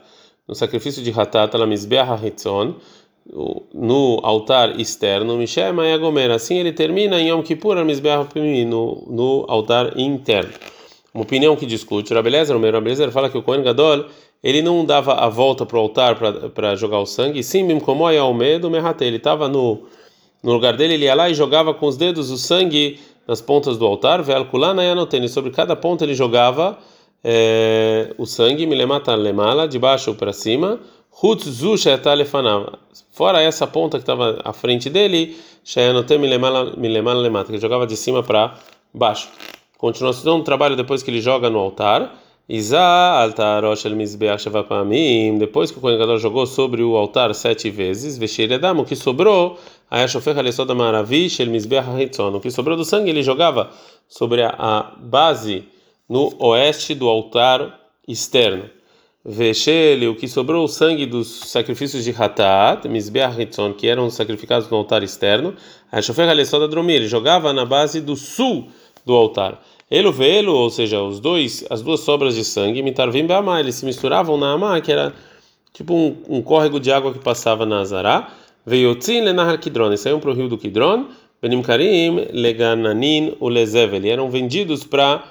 no 0.48 0.54
sacrifício 0.54 1.02
de 1.02 1.10
Hatat, 1.10 1.54
Lamizbeah 1.54 2.18
Hitzon, 2.24 2.76
no 3.74 4.20
altar 4.22 4.80
externo, 4.80 5.36
Mishem 5.36 5.72
Mayagomer, 5.72 6.30
assim 6.30 6.58
ele 6.58 6.72
termina 6.72 7.20
em 7.20 7.28
Yom 7.28 7.42
Kippur, 7.42 7.74
Lamizbeah 7.74 8.26
no, 8.66 9.04
no 9.08 9.44
altar 9.48 9.98
interno. 9.98 10.52
uma 11.12 11.24
opinião 11.24 11.56
que 11.56 11.66
discute. 11.66 12.14
Rabelezer, 12.14 12.56
o 12.56 12.60
Rabelezer 12.60 13.10
fala 13.10 13.28
que 13.28 13.36
o 13.36 13.42
Kohen 13.42 13.62
Gadol 13.62 14.06
ele 14.42 14.62
não 14.62 14.84
dava 14.84 15.14
a 15.14 15.28
volta 15.28 15.66
para 15.66 15.76
o 15.76 15.80
altar 15.80 16.16
para 16.54 16.76
jogar 16.76 17.00
o 17.00 17.06
sangue, 17.06 17.42
sim, 17.42 17.78
como 17.80 18.08
é 18.08 18.22
o 18.22 18.32
medo, 18.32 18.70
ele 19.00 19.16
estava 19.16 19.48
no, 19.48 19.82
no 20.42 20.52
lugar 20.52 20.76
dele, 20.76 20.94
ele 20.94 21.04
ia 21.04 21.14
lá 21.14 21.28
e 21.28 21.34
jogava 21.34 21.74
com 21.74 21.86
os 21.86 21.96
dedos 21.96 22.30
o 22.30 22.38
sangue 22.38 23.00
nas 23.26 23.40
pontas 23.40 23.76
do 23.76 23.86
altar, 23.86 24.22
sobre 25.28 25.50
cada 25.50 25.74
ponta 25.74 26.04
ele 26.04 26.14
jogava 26.14 26.78
é, 27.24 28.14
o 28.16 28.26
sangue, 28.26 28.66
milemata 28.66 29.14
lemala, 29.14 29.66
de 29.66 29.78
baixo 29.78 30.14
para 30.14 30.32
cima, 30.32 30.78
fora 33.10 33.40
essa 33.40 33.66
ponta 33.66 33.98
que 33.98 34.02
estava 34.02 34.40
à 34.44 34.52
frente 34.52 34.88
dele, 34.88 35.36
shayanotem 35.64 36.18
milemala 36.18 37.20
lemata, 37.20 37.50
que 37.50 37.58
jogava 37.58 37.86
de 37.86 37.96
cima 37.96 38.22
para 38.22 38.54
baixo. 38.94 39.28
Continuação 39.76 40.38
do 40.38 40.44
trabalho 40.44 40.76
depois 40.76 41.02
que 41.02 41.10
ele 41.10 41.20
joga 41.20 41.50
no 41.50 41.58
altar. 41.58 42.14
Isa 42.48 42.78
altar 43.22 43.64
el 43.64 43.96
mizbeach 43.96 44.40
shavapamim. 44.42 45.36
Depois 45.36 45.72
que 45.72 45.78
o 45.78 45.80
Kohen 45.80 46.18
jogou 46.18 46.46
sobre 46.46 46.80
o 46.80 46.96
altar 46.96 47.34
sete 47.34 47.70
vezes, 47.70 48.16
veshiredam, 48.16 48.78
o 48.78 48.84
que 48.84 48.94
sobrou, 48.94 49.58
ayashofech 49.90 50.38
alesoda 50.38 50.72
maravi 50.72 51.28
shel 51.28 51.48
mizbeach 51.48 51.88
haritzon. 51.88 52.36
O 52.36 52.40
que 52.40 52.48
sobrou 52.52 52.76
do 52.76 52.84
sangue 52.84 53.10
ele 53.10 53.20
jogava 53.24 53.70
sobre 54.06 54.42
a, 54.42 54.54
a 54.56 54.82
base 54.96 55.64
no 56.08 56.32
oeste 56.38 56.94
do 56.94 57.08
altar 57.08 57.80
externo. 58.06 58.70
Veshele, 59.24 60.06
o 60.06 60.14
que 60.14 60.28
sobrou 60.28 60.62
o 60.64 60.68
sangue 60.68 61.04
dos 61.04 61.26
sacrifícios 61.50 62.04
de 62.04 62.12
Hatat, 62.12 62.86
Mizbeach 62.86 63.42
Hitzon, 63.42 63.72
que 63.72 63.88
eram 63.88 64.08
sacrificados 64.08 64.70
no 64.70 64.76
altar 64.76 65.02
externo, 65.02 65.56
Ayashofech 65.90 66.30
alesoda 66.30 66.68
dromir, 66.68 66.94
ele 66.94 67.08
jogava 67.08 67.52
na 67.52 67.64
base 67.64 68.00
do 68.00 68.14
sul 68.14 68.68
do 69.04 69.14
altar. 69.14 69.60
Elo 69.88 70.12
velo, 70.12 70.52
ou 70.52 70.68
seja, 70.68 71.00
os 71.00 71.20
dois, 71.20 71.64
as 71.70 71.80
duas 71.80 72.00
sobras 72.00 72.34
de 72.34 72.44
sangue, 72.44 72.82
mitarvim 72.82 73.24
be'amá, 73.24 73.60
eles 73.60 73.76
se 73.76 73.84
misturavam 73.84 74.36
na 74.36 74.52
amá, 74.52 74.80
que 74.80 74.90
era 74.90 75.14
tipo 75.72 75.94
um, 75.94 76.16
um 76.28 76.42
córrego 76.42 76.80
de 76.80 76.90
água 76.90 77.12
que 77.12 77.20
passava 77.20 77.64
na 77.64 77.80
Azará. 77.80 78.32
Veiotzin 78.64 79.20
lenahar 79.20 79.60
Kidron, 79.60 79.92
e 79.92 79.96
saíam 79.96 80.18
para 80.18 80.30
o 80.30 80.34
rio 80.34 80.48
do 80.48 80.58
Kidron. 80.58 81.06
Benim 81.40 81.62
Karim, 81.62 82.26
Legananin, 82.32 83.36
o 83.38 83.48
Lezevel, 83.48 84.04
e 84.04 84.08
eram 84.08 84.28
vendidos 84.28 84.82
para 84.82 85.22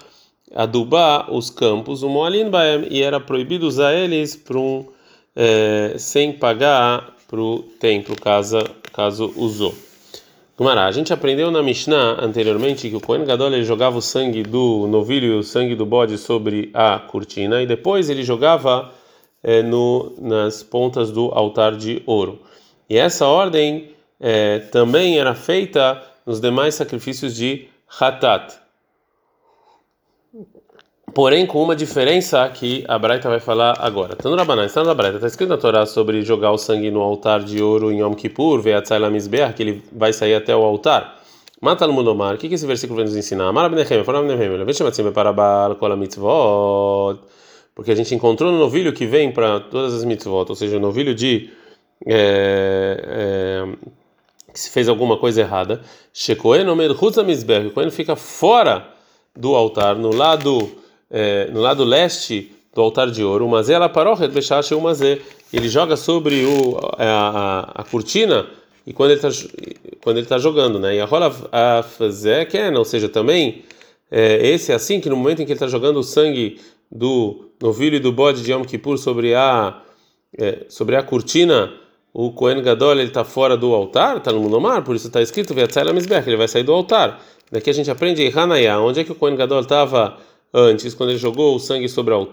adubar 0.54 1.34
os 1.34 1.50
campos, 1.50 2.04
o 2.04 2.08
Moalin 2.08 2.50
Baem, 2.50 2.88
e 2.90 3.02
era 3.02 3.20
proibido 3.20 3.68
usar 3.68 3.94
eles 3.94 4.38
para 4.38 4.58
um, 4.58 4.86
é, 5.36 5.96
sem 5.98 6.32
pagar 6.32 7.14
para 7.28 7.42
o 7.42 7.64
templo, 7.80 8.16
caso, 8.16 8.64
caso 8.94 9.34
usou. 9.36 9.76
Gumará, 10.58 10.86
a 10.86 10.92
gente 10.92 11.12
aprendeu 11.12 11.52
na 11.52 11.62
Mishnah 11.62 12.18
anteriormente 12.24 12.90
que 12.90 12.96
o 12.96 13.02
Kohen 13.02 13.26
Gadol 13.26 13.54
ele 13.54 13.66
jogava 13.66 13.98
o 13.98 14.02
sangue 14.02 14.42
do 14.42 14.88
novilho 14.88 15.28
e 15.28 15.38
o 15.38 15.44
sangue 15.44 15.76
do 15.76 15.86
bode 15.86 16.18
sobre 16.18 16.72
a 16.74 16.98
cortina 16.98 17.62
e 17.62 17.68
depois 17.68 18.10
ele 18.10 18.24
jogava 18.24 18.94
é, 19.44 19.62
no, 19.62 20.14
nas 20.18 20.64
pontas 20.64 21.12
do 21.12 21.26
altar 21.34 21.76
de 21.76 22.02
ouro. 22.06 22.40
E 22.90 22.98
essa 22.98 23.28
ordem 23.28 23.90
é, 24.18 24.60
também 24.60 25.20
era 25.20 25.36
feita 25.36 26.02
nos 26.26 26.40
demais 26.40 26.74
sacrifícios 26.74 27.36
de 27.36 27.68
Hatat 28.00 28.65
porém 31.16 31.46
com 31.48 31.64
uma 31.64 31.78
diferença 31.78 32.48
que 32.50 32.84
a 32.90 33.00
Braita 33.00 33.30
vai 33.30 33.40
falar 33.40 33.78
agora. 33.80 34.18
Tanto 34.18 34.36
Rabanan, 34.36 34.66
está 34.66 34.84
na 34.84 34.94
Braita, 34.94 35.16
está 35.16 35.28
escrito 35.28 35.50
na 35.50 35.58
Torá 35.58 35.86
sobre 35.86 36.22
jogar 36.24 36.52
o 36.52 36.58
sangue 36.58 36.92
no 36.92 37.00
altar 37.00 37.42
de 37.42 37.64
ouro 37.64 37.90
em 37.90 38.02
Yom 38.02 38.14
Kippur, 38.14 38.62
que 38.62 39.64
ele 39.64 39.82
vai 39.94 40.12
sair 40.12 40.36
até 40.36 40.54
o 40.54 40.62
altar. 40.62 41.22
Mata 41.62 41.86
al-munomar, 41.86 42.36
o 42.36 42.38
que, 42.38 42.50
que 42.50 42.56
esse 42.56 42.68
versículo 42.68 42.98
vem 42.98 43.06
nos 43.06 43.16
ensinar? 43.16 43.54
Porque 47.74 47.92
a 47.92 47.96
gente 47.96 48.14
encontrou 48.14 48.52
no 48.52 48.60
novilho 48.60 48.92
que 48.92 49.06
vem 49.06 49.32
para 49.32 49.62
todas 49.62 49.94
as 49.94 50.04
mitzvot, 50.04 50.48
ou 50.50 50.56
seja, 50.56 50.76
o 50.76 50.82
novilho 50.82 51.16
de... 51.16 51.50
É, 52.06 53.64
é, 53.64 53.92
que 54.52 54.60
se 54.60 54.70
fez 54.70 54.90
alguma 54.90 55.18
coisa 55.18 55.42
errada, 55.42 55.82
shekoen 56.14 56.68
omer 56.68 56.94
chutz 56.94 57.18
amizbeach, 57.18 57.70
quando 57.70 57.90
fica 57.90 58.18
fora 58.18 58.86
do 59.34 59.56
altar, 59.56 59.96
no 59.96 60.14
lado 60.14 60.84
é, 61.18 61.50
no 61.50 61.62
lado 61.62 61.86
leste 61.86 62.52
do 62.74 62.82
altar 62.82 63.10
de 63.10 63.24
ouro, 63.24 63.48
mas 63.48 63.70
ela 63.70 63.88
parou 63.88 64.14
ele 65.54 65.70
joga 65.70 65.96
sobre 65.96 66.44
o, 66.44 66.78
a, 66.98 67.06
a, 67.06 67.60
a 67.82 67.84
cortina 67.86 68.48
e 68.86 68.92
quando 68.92 69.12
ele 69.12 69.26
está 69.26 69.30
quando 70.04 70.18
ele 70.18 70.26
está 70.26 70.38
jogando, 70.38 70.78
né? 70.78 70.98
E 70.98 71.00
a 71.00 71.06
rola 71.06 71.34
a 71.54 71.82
fazer 71.84 72.42
ou 72.80 72.84
seja, 72.84 73.08
também 73.08 73.64
é, 74.12 74.46
esse 74.46 74.74
é 74.74 74.76
assim 74.76 75.00
que 75.00 75.10
no 75.10 75.16
momento 75.16 75.42
em 75.42 75.46
que 75.46 75.54
ele 75.54 75.56
está 75.56 75.68
jogando 75.68 76.00
o 76.00 76.04
sangue 76.04 76.60
do 76.92 77.50
novilho 77.62 77.96
e 77.96 78.00
do 78.00 78.12
bode 78.12 78.44
de 78.44 78.52
Yom 78.52 78.66
Kippur 78.66 78.98
sobre 78.98 79.34
a 79.34 79.82
é, 80.38 80.66
sobre 80.68 80.98
a 80.98 81.02
cortina, 81.02 81.72
o 82.14 82.34
Kohen 82.34 82.62
Gadol 82.62 82.92
ele 82.92 83.04
está 83.04 83.24
fora 83.24 83.56
do 83.56 83.74
altar, 83.74 84.18
está 84.18 84.34
no 84.34 84.42
Munomar, 84.42 84.84
por 84.84 84.98
isso 84.98 85.08
está 85.08 85.22
escrito 85.22 85.54
ele 86.30 86.36
vai 86.36 86.50
sair 86.50 86.64
do 86.64 86.74
altar. 86.74 87.22
Daqui 87.50 87.70
a 87.70 87.74
gente 87.74 87.90
aprende 87.90 88.30
Hanaya, 88.38 88.80
onde 88.80 89.00
é 89.00 89.04
que 89.06 89.14
o 89.14 89.16
Kohen 89.16 89.38
Gadol 89.38 89.62
estava 89.62 90.18
antes, 90.56 90.94
quando 90.94 91.10
ele 91.10 91.20
jogou 91.20 91.56
o 91.56 91.60
sangue 91.60 91.90
sobre 91.90 92.14
a, 92.14 92.26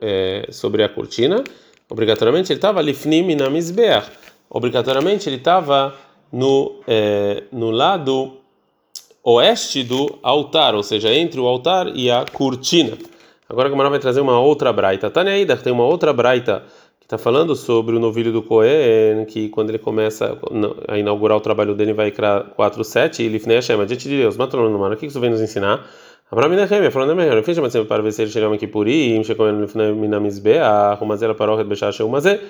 é, 0.00 0.46
sobre 0.50 0.84
a 0.84 0.88
cortina, 0.88 1.42
obrigatoriamente 1.90 2.52
ele 2.52 2.58
estava 2.58 2.80
lifnim 2.80 3.34
na 3.34 3.50
misbeach. 3.50 4.08
Obrigatoriamente 4.48 5.28
ele 5.28 5.36
estava 5.36 5.92
no, 6.32 6.76
é, 6.86 7.42
no 7.50 7.72
lado 7.72 8.34
oeste 9.24 9.82
do 9.82 10.18
altar, 10.22 10.74
ou 10.74 10.82
seja, 10.82 11.12
entre 11.12 11.40
o 11.40 11.46
altar 11.46 11.88
e 11.96 12.10
a 12.10 12.24
cortina. 12.24 12.96
Agora 13.48 13.68
a 13.68 13.70
Gamara 13.70 13.90
vai 13.90 13.98
trazer 13.98 14.20
uma 14.20 14.38
outra 14.38 14.72
braita. 14.72 15.10
Tânia 15.10 15.32
Aida, 15.32 15.56
tem 15.56 15.72
uma 15.72 15.84
outra 15.84 16.12
braita 16.12 16.62
que 17.00 17.06
está 17.06 17.18
falando 17.18 17.56
sobre 17.56 17.96
o 17.96 17.98
novilho 17.98 18.32
do 18.32 18.42
Cohen, 18.42 19.24
que 19.26 19.48
quando 19.48 19.70
ele 19.70 19.78
começa 19.78 20.38
a 20.88 20.98
inaugurar 20.98 21.36
o 21.36 21.40
trabalho 21.40 21.74
dele 21.74 21.92
vai 21.92 22.10
criar 22.10 22.54
4.7 22.56 23.20
e 23.20 23.28
Lifnei 23.28 23.56
Hashem, 23.56 23.76
diante 23.84 24.08
de 24.08 24.16
Deus. 24.16 24.36
Mata 24.36 24.56
no 24.56 24.92
o 24.92 24.96
que 24.96 25.06
isso 25.06 25.20
vem 25.20 25.30
nos 25.30 25.40
ensinar? 25.40 25.86
Abraham 26.30 26.50
Minachem, 26.50 26.90
falando 26.90 27.14
Meher, 27.14 27.42
fiz 27.44 27.58
uma 27.58 27.68
para 27.84 28.02
ver 28.02 28.12
se 28.12 28.22
ele 28.22 28.30
chegava 28.30 28.54
aqui 28.54 28.66
por 28.66 28.86
aí, 28.86 29.22
chegou 29.24 29.46
na 29.52 30.18
Misbe, 30.18 30.58
a 30.58 30.94
Rumazela 30.94 31.34
parou 31.34 31.56
de 31.56 31.64
Bechar 31.64 31.92
Sheumazé. 31.92 32.40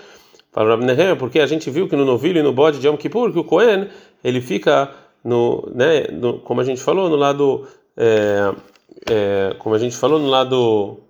Fala 0.53 0.77
Rabi 0.77 0.87
porque 1.19 1.41
a 1.41 1.47
gente 1.47 1.69
viu 1.69 1.89
que 1.89 1.97
no 1.97 2.05
novilho 2.05 2.39
e 2.39 2.43
no 2.43 2.53
bode 2.53 2.79
de 2.79 2.87
Yom 2.87 2.97
Kippur, 2.97 3.33
que 3.33 3.39
o 3.41 3.45
Cohen, 3.45 3.89
ele 4.23 4.41
fica 4.41 4.89
no, 5.25 5.69
né, 5.75 6.07
no, 6.13 6.39
como 6.39 6.61
a 6.61 6.65
gente 6.65 6.81
falou, 6.81 7.09
no 7.09 7.17
lado, 7.17 7.67
é, 7.97 8.53
é, 9.11 9.57
como 9.59 9.75
a 9.75 9.79
gente 9.79 9.97
falou, 9.97 10.21
no 10.21 10.29
lado 10.29 11.01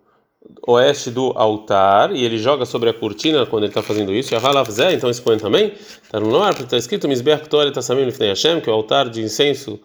oeste 0.66 1.10
do 1.10 1.32
altar, 1.36 2.16
e 2.16 2.24
ele 2.24 2.38
joga 2.38 2.64
sobre 2.64 2.88
a 2.88 2.94
cortina 2.94 3.44
quando 3.44 3.64
ele 3.64 3.70
está 3.70 3.82
fazendo 3.82 4.14
isso, 4.14 4.32
e 4.32 4.36
a 4.36 4.92
então 4.92 5.10
esse 5.10 5.20
Cohen 5.20 5.38
também, 5.38 5.74
está 6.02 6.18
no 6.18 6.42
ar, 6.42 6.54
está 6.58 6.78
escrito 6.78 7.06
Misbeach 7.06 7.46
Torah 7.46 7.70
Tassamim 7.70 8.06
Lifnei 8.06 8.30
Hashem, 8.30 8.62
que 8.62 8.70
o 8.70 8.72
altar 8.72 9.10
de 9.10 9.20
incenso 9.20 9.78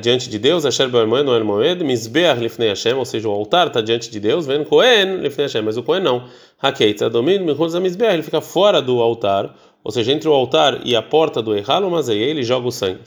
diante 0.00 0.30
de 0.30 0.38
Deus, 0.38 0.64
Asher 0.64 0.88
Be'almoed, 0.88 1.24
Noel 1.24 1.44
Moed, 1.44 1.82
Mizbeach 1.82 2.40
Lifnei 2.40 2.68
Hashem, 2.68 2.94
ou 2.94 3.04
seja, 3.04 3.28
o 3.28 3.32
altar 3.32 3.66
está 3.66 3.80
diante 3.80 4.10
de 4.10 4.20
Deus, 4.20 4.46
vendo 4.46 4.64
Cohen 4.64 5.16
Lifnei 5.16 5.46
Hashem, 5.46 5.62
mas 5.62 5.76
o 5.76 5.82
Cohen 5.82 6.02
não. 6.02 6.24
Hakei 6.60 6.94
Tzadomim, 6.94 7.40
Mechutz 7.40 7.74
Mizbeach, 7.74 8.14
ele 8.14 8.22
fica 8.22 8.40
fora 8.40 8.80
do 8.80 9.00
altar, 9.00 9.54
ou 9.82 9.90
seja, 9.90 10.12
entre 10.12 10.28
o 10.28 10.32
altar 10.32 10.80
e 10.84 10.94
a 10.94 11.02
porta 11.02 11.42
do 11.42 11.54
Eichal, 11.54 11.90
mas 11.90 12.08
aí 12.08 12.18
ele 12.18 12.44
joga 12.44 12.68
o 12.68 12.70
sangue. 12.70 13.00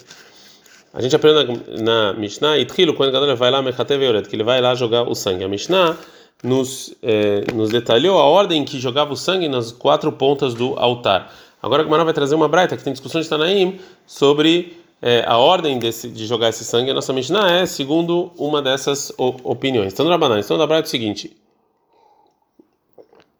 A 0.94 1.02
gente 1.02 1.16
aprende 1.16 1.62
na, 1.78 2.14
na 2.14 2.20
Mishnah, 2.20 2.58
Itchilo, 2.58 2.94
quando 2.94 3.12
Gadol 3.12 3.36
vai 3.36 3.52
lá, 3.52 3.62
Mechatev 3.62 4.02
Yored, 4.02 4.30
que 4.30 4.36
ele 4.36 4.44
vai 4.44 4.62
lá 4.62 4.76
jogar 4.76 5.04
o 5.04 5.14
sangue. 5.14 5.44
A 5.44 5.48
Mishnah 5.48 5.98
nos, 6.42 6.96
eh, 7.04 7.44
nos 7.54 7.70
detalhou 7.70 8.18
a 8.18 8.24
ordem 8.24 8.64
que 8.64 8.80
jogava 8.80 9.12
o 9.12 9.18
sangue 9.18 9.50
nas 9.50 9.72
quatro 9.72 10.12
pontas 10.12 10.54
do 10.54 10.78
altar. 10.78 11.34
Agora 11.62 11.82
a 11.82 11.86
Gemara 11.86 12.06
vai 12.06 12.14
trazer 12.14 12.36
uma 12.36 12.48
braita 12.48 12.78
que 12.78 12.84
tem 12.84 12.94
discussão 12.94 13.20
de 13.20 13.28
Tanaim 13.28 13.80
sobre 14.06 14.78
é, 15.02 15.24
a 15.28 15.38
ordem 15.38 15.78
desse, 15.78 16.10
de 16.10 16.26
jogar 16.26 16.50
esse 16.50 16.64
sangue, 16.64 16.92
a 16.92 16.94
nossa 16.94 17.14
Mishnah 17.14 17.52
é 17.52 17.66
segundo 17.66 18.32
uma 18.38 18.62
dessas 18.62 19.12
opiniões. 19.18 19.94
Então, 19.94 20.08
na 20.08 20.18
banana, 20.18 20.42
então, 20.42 20.58
na 20.58 20.76
é 20.76 20.82
o 20.82 20.86
seguinte. 20.86 21.36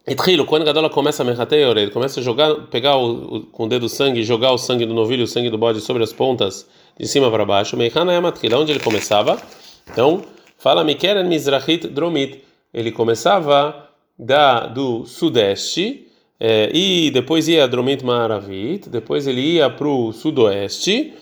Itrilo, 0.06 0.46
quando 0.46 0.64
Gadola 0.64 0.88
começa 0.88 1.24
a 1.24 1.26
merratei 1.26 1.64
ele 1.64 1.90
começa 1.90 2.20
a 2.20 2.22
jogar, 2.22 2.54
pegar 2.66 2.96
o, 2.96 3.36
o, 3.36 3.40
com 3.46 3.64
o 3.64 3.68
dedo 3.68 3.88
sangue, 3.88 4.22
jogar 4.22 4.52
o 4.52 4.58
sangue 4.58 4.86
do 4.86 4.94
novilho, 4.94 5.24
o 5.24 5.26
sangue 5.26 5.50
do 5.50 5.58
bode 5.58 5.80
sobre 5.80 6.04
as 6.04 6.12
pontas, 6.12 6.68
de 6.96 7.08
cima 7.08 7.28
para 7.28 7.44
baixo. 7.44 7.76
Meihana 7.76 8.12
é 8.12 8.20
matrila, 8.20 8.58
onde 8.58 8.70
ele 8.70 8.78
começava. 8.78 9.36
Então, 9.90 10.22
fala 10.56 10.84
Mikeren 10.84 11.24
Mizrahit 11.24 11.88
Dromit. 11.88 12.44
Ele 12.72 12.92
começava 12.92 13.88
da 14.16 14.66
do 14.66 15.04
sudeste 15.06 16.06
é, 16.38 16.70
e 16.72 17.10
depois 17.10 17.48
ia 17.48 17.66
Dromit 17.66 18.04
Maravit, 18.04 18.88
depois 18.88 19.26
ele 19.26 19.40
ia 19.40 19.68
para 19.68 19.88
o 19.88 20.12
sudoeste 20.12 21.14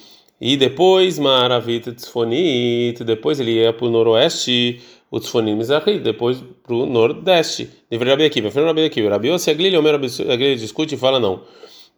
e 0.47 0.59
depois 0.59 1.19
Maravit 1.19 1.91
Tzfonit, 1.93 3.03
depois 3.03 3.41
ele 3.41 3.53
ia 3.53 3.73
para 3.73 3.87
o 3.87 3.91
noroeste, 3.91 4.79
o 5.11 5.19
Tzfonim 5.19 5.55
Mizrahit, 5.55 6.01
depois 6.01 6.37
para 6.63 6.75
o 6.75 6.85
nordeste. 6.85 7.71
Deveria 7.89 8.13
Rabi 8.13 8.27
Akiva, 8.27 8.51
foi 8.51 8.63
Rabi 8.63 8.85
Akiva. 8.85 9.09
Rabi 9.09 9.29
Yossi 9.29 9.51
Aglili, 9.51 9.75
Omer 9.75 9.95
Aglili 9.95 10.57
discute 10.57 10.97
e 10.97 10.99
fala 10.99 11.19
não. 11.19 11.41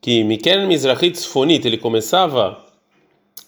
Que 0.01 0.23
Mikel 0.23 0.65
Mizrahit 0.69 1.17
Tzfonit, 1.17 1.67
ele 1.67 1.77
começava 1.77 2.65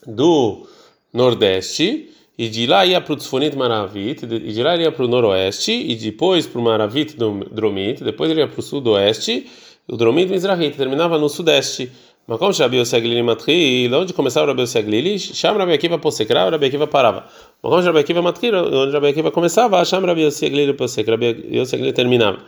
do 0.05 0.67
nordeste 1.15 2.11
e 2.37 2.49
de 2.49 2.67
lá 2.67 2.85
ia 2.85 3.01
para 3.01 3.13
o 3.13 3.17
Tzfonit 3.17 3.57
Maravit, 3.57 4.25
e 4.25 4.53
de 4.53 4.63
lá 4.65 4.77
ia 4.77 4.91
para 4.91 5.05
o 5.05 5.09
Noroeste, 5.09 5.71
e 5.71 5.95
depois 5.95 6.45
para 6.45 6.61
o 6.61 6.65
Maravit 6.65 7.17
Dromit, 7.17 8.03
depois 8.03 8.33
ele 8.33 8.41
ia 8.41 8.49
para 8.49 8.59
o 8.59 8.63
Sudoeste, 8.65 9.47
o 9.89 9.97
Dromit 9.97 10.31
Mizrahit 10.31 10.77
terminava 10.77 11.19
no 11.19 11.29
Sudeste. 11.31 11.91
Mas 12.29 12.39
como 12.39 12.53
Rabi 12.53 12.77
Yossi 12.77 12.95
Aglili 12.95 13.23
Matril, 13.23 13.91
onde 13.95 14.13
começava 14.13 14.45
o 14.45 14.49
Rabi 14.51 14.61
Yossi 14.61 14.77
Aglili, 14.77 15.19
chama 15.19 15.61
Rabi 15.61 15.73
Akiva 15.73 15.99
Posekra, 15.99 16.51
Rabi 16.51 16.67
Akiva 16.67 16.87
parava. 16.87 17.25
Mas 17.63 17.71
como 17.73 17.83
Rabi 17.83 18.01
Akiva 18.01 18.21
Matril, 18.21 18.55
onde 18.55 18.93
Rabi 18.93 19.09
Akiva 19.09 19.31
começava, 19.31 19.83
chama 19.87 20.09
Rabi 20.09 20.25
Yossi 20.25 20.45
Aglili 20.45 20.75
Posekra, 20.75 21.15
Rabi 21.15 21.49
Yossi 21.51 21.77
Aglili 21.77 21.95
terminava. 21.95 22.41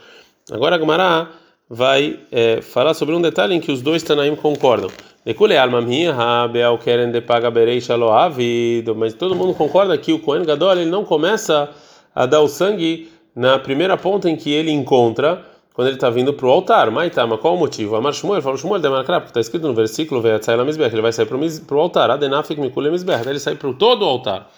Agora 0.52 0.76
a 0.76 0.78
Gemara 0.78 1.30
vai 1.66 2.20
é, 2.30 2.60
falar 2.60 2.92
sobre 2.92 3.14
um 3.14 3.22
detalhe 3.22 3.54
em 3.54 3.60
que 3.60 3.72
os 3.72 3.80
dois 3.80 4.02
Tanaim 4.02 4.36
concordam. 4.36 4.90
Nekule 5.24 5.56
alma 5.56 5.80
minha, 5.80 6.14
Beal 6.48 6.76
querem 6.76 7.10
de 7.10 7.22
paga 7.22 7.50
berei 7.50 7.80
shaloavido, 7.80 8.94
mas 8.94 9.14
todo 9.14 9.34
mundo 9.34 9.54
concorda 9.54 9.96
que 9.96 10.12
o 10.12 10.18
Kohen 10.18 10.44
Gadol 10.44 10.72
ele 10.72 10.90
não 10.90 11.06
começa 11.06 11.70
a 12.14 12.26
dar 12.26 12.42
o 12.42 12.48
sangue 12.48 13.08
na 13.34 13.58
primeira 13.58 13.96
ponta 13.96 14.28
em 14.28 14.36
que 14.36 14.52
ele 14.52 14.70
encontra 14.70 15.42
quando 15.74 15.88
ele 15.88 15.96
está 15.96 16.10
vindo 16.10 16.32
para 16.32 16.46
o 16.46 16.50
altar. 16.50 16.90
Mas 16.90 17.14
tá, 17.14 17.26
mas 17.26 17.40
qual 17.40 17.54
o 17.54 17.58
motivo? 17.58 17.96
Amar 17.96 18.12
Shmuel, 18.12 18.42
fala 18.42 18.56
Shmuel, 18.56 18.80
porque 18.80 19.12
está 19.26 19.40
escrito 19.40 19.66
no 19.66 19.74
versículo, 19.74 20.22
ele 20.26 21.02
vai 21.02 21.12
sair 21.12 21.26
para 21.26 21.76
o 21.76 21.80
altar, 21.80 22.10
Adenafik 22.10 22.60
Mikule 22.60 22.90
Mizbech, 22.90 23.28
ele 23.28 23.38
sai 23.38 23.54
para 23.54 23.72
todo 23.72 24.02
o 24.02 24.04
altar. 24.06 24.50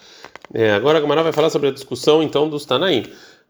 É, 0.53 0.73
agora 0.73 0.99
a 0.99 1.01
Gamara 1.01 1.23
vai 1.23 1.33
falar 1.33 1.51
sobre 1.51 1.69
a 1.69 1.73
discussão 1.73 2.23
então 2.23 2.49
dos 2.49 2.65
Tanaim. 2.65 3.05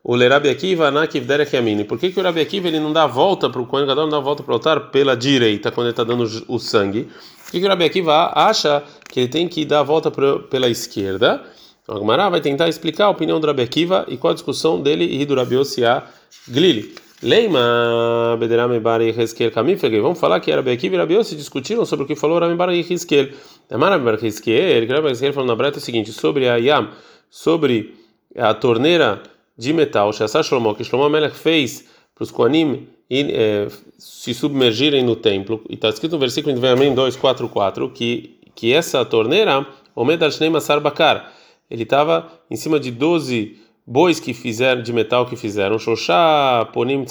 O 0.05 0.17
Lerabi 0.17 0.49
Akiva, 0.49 0.89
Anakiv 0.89 1.25
Derek 1.25 1.55
Yamini. 1.55 1.85
Por 1.85 1.99
que, 1.99 2.11
que 2.11 2.19
o 2.19 2.23
Rabi 2.23 2.41
Akiva 2.41 2.67
ele 2.67 2.81
não 2.81 2.93
dá 2.93 3.05
a 3.05 3.07
volta 3.07 3.49
para 3.49 3.61
o 3.61 3.67
Kohen 3.67 3.87
Gadol, 3.87 4.05
não 4.05 4.11
dá 4.11 4.17
a 4.17 4.21
volta 4.21 4.43
para 4.43 4.51
o 4.51 4.55
altar 4.55 4.91
pela 4.91 5.17
direita 5.17 5.71
quando 5.71 5.87
ele 5.87 5.93
está 5.93 6.03
dando 6.03 6.25
o 6.49 6.59
sangue? 6.59 7.05
Por 7.45 7.53
que, 7.53 7.61
que 7.61 7.67
o 7.67 7.69
Rabi 7.69 7.85
Akiva 7.85 8.33
acha 8.35 8.83
que 9.09 9.21
ele 9.21 9.29
tem 9.29 9.49
que 9.49 9.65
dar 9.65 9.81
a 9.81 9.83
volta 9.85 10.11
pela 10.11 10.69
esquerda? 10.69 11.43
Então, 11.83 11.97
a 11.97 11.99
Gamara 12.01 12.31
vai 12.31 12.41
tentar 12.41 12.69
explicar 12.69 13.07
a 13.07 13.11
opinião 13.11 13.39
do 13.39 13.47
Rabi 13.47 13.63
Akiva 13.63 14.05
e 14.09 14.17
qual 14.17 14.33
a 14.33 14.35
discussão 14.35 14.81
dele 14.81 15.05
e 15.05 15.25
do 15.25 15.37
Rabi 15.37 15.57
Osia 15.57 16.03
Glili. 16.49 16.95
Leima 17.23 18.37
Bederame 18.41 18.81
Bari 18.81 19.15
Hezkel 19.17 19.53
Kamifege. 19.53 20.01
Vamos 20.01 20.19
falar 20.19 20.41
que 20.41 20.51
Rabi 20.51 20.73
Akiva 20.73 20.97
e 20.97 20.99
Rabi 20.99 21.17
Osia 21.17 21.37
discutiram 21.37 21.85
sobre 21.85 22.05
o 22.05 22.07
que 22.09 22.17
falou 22.17 22.41
Rami 22.41 22.57
Bari 22.57 22.81
Hezkel. 22.81 23.31
Amar 23.71 23.99
Bari 24.01 24.27
Hezkel, 24.27 24.89
Rabi 24.89 25.11
Hezkel 25.11 25.33
falou 25.33 25.47
na 25.47 25.55
breta 25.55 25.79
o 25.79 25.81
seguinte, 25.81 26.13
sobre 26.13 26.49
a 26.49 26.57
Yam, 26.57 26.91
sobre 27.31 27.95
a 28.37 28.53
torneira 28.55 29.23
de 29.57 29.73
metal, 29.73 30.13
Shassar 30.13 30.43
Shlomo, 30.43 30.75
que 30.75 30.83
Shlomo 30.83 31.09
Melech 31.09 31.37
fez 31.37 31.89
para 32.15 32.25
os 32.25 32.31
Koanim 32.31 32.89
é, 33.11 33.69
se 33.99 34.35
submergirem 34.35 35.05
no 35.05 35.15
templo, 35.15 35.63
e 35.69 35.75
está 35.75 35.89
escrito 35.91 36.13
no 36.13 36.19
versículo 36.19 36.55
Devarim 36.55 36.95
244 36.95 37.91
que, 37.91 38.41
que 38.55 38.73
essa 38.73 39.05
torneira, 39.05 39.67
Omed 39.95 40.25
al 40.25 40.51
Masar 40.51 40.81
Bakar, 40.81 41.33
ele 41.71 41.85
estava 41.85 42.33
em 42.51 42.57
cima 42.57 42.81
de 42.81 42.91
12 42.91 43.59
bois 43.87 44.21
que 44.21 44.33
fizeram 44.33 44.83
de 44.83 44.93
metal 44.93 45.27
que 45.27 45.37
fizeram 45.37 45.79
Shoshá 45.79 46.69
Ponim 46.73 47.05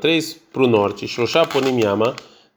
três 0.00 0.34
para 0.52 0.62
o 0.62 0.66
norte, 0.66 1.06
Shoshá 1.06 1.46
Ponim 1.46 1.80
Yama, 1.80 2.14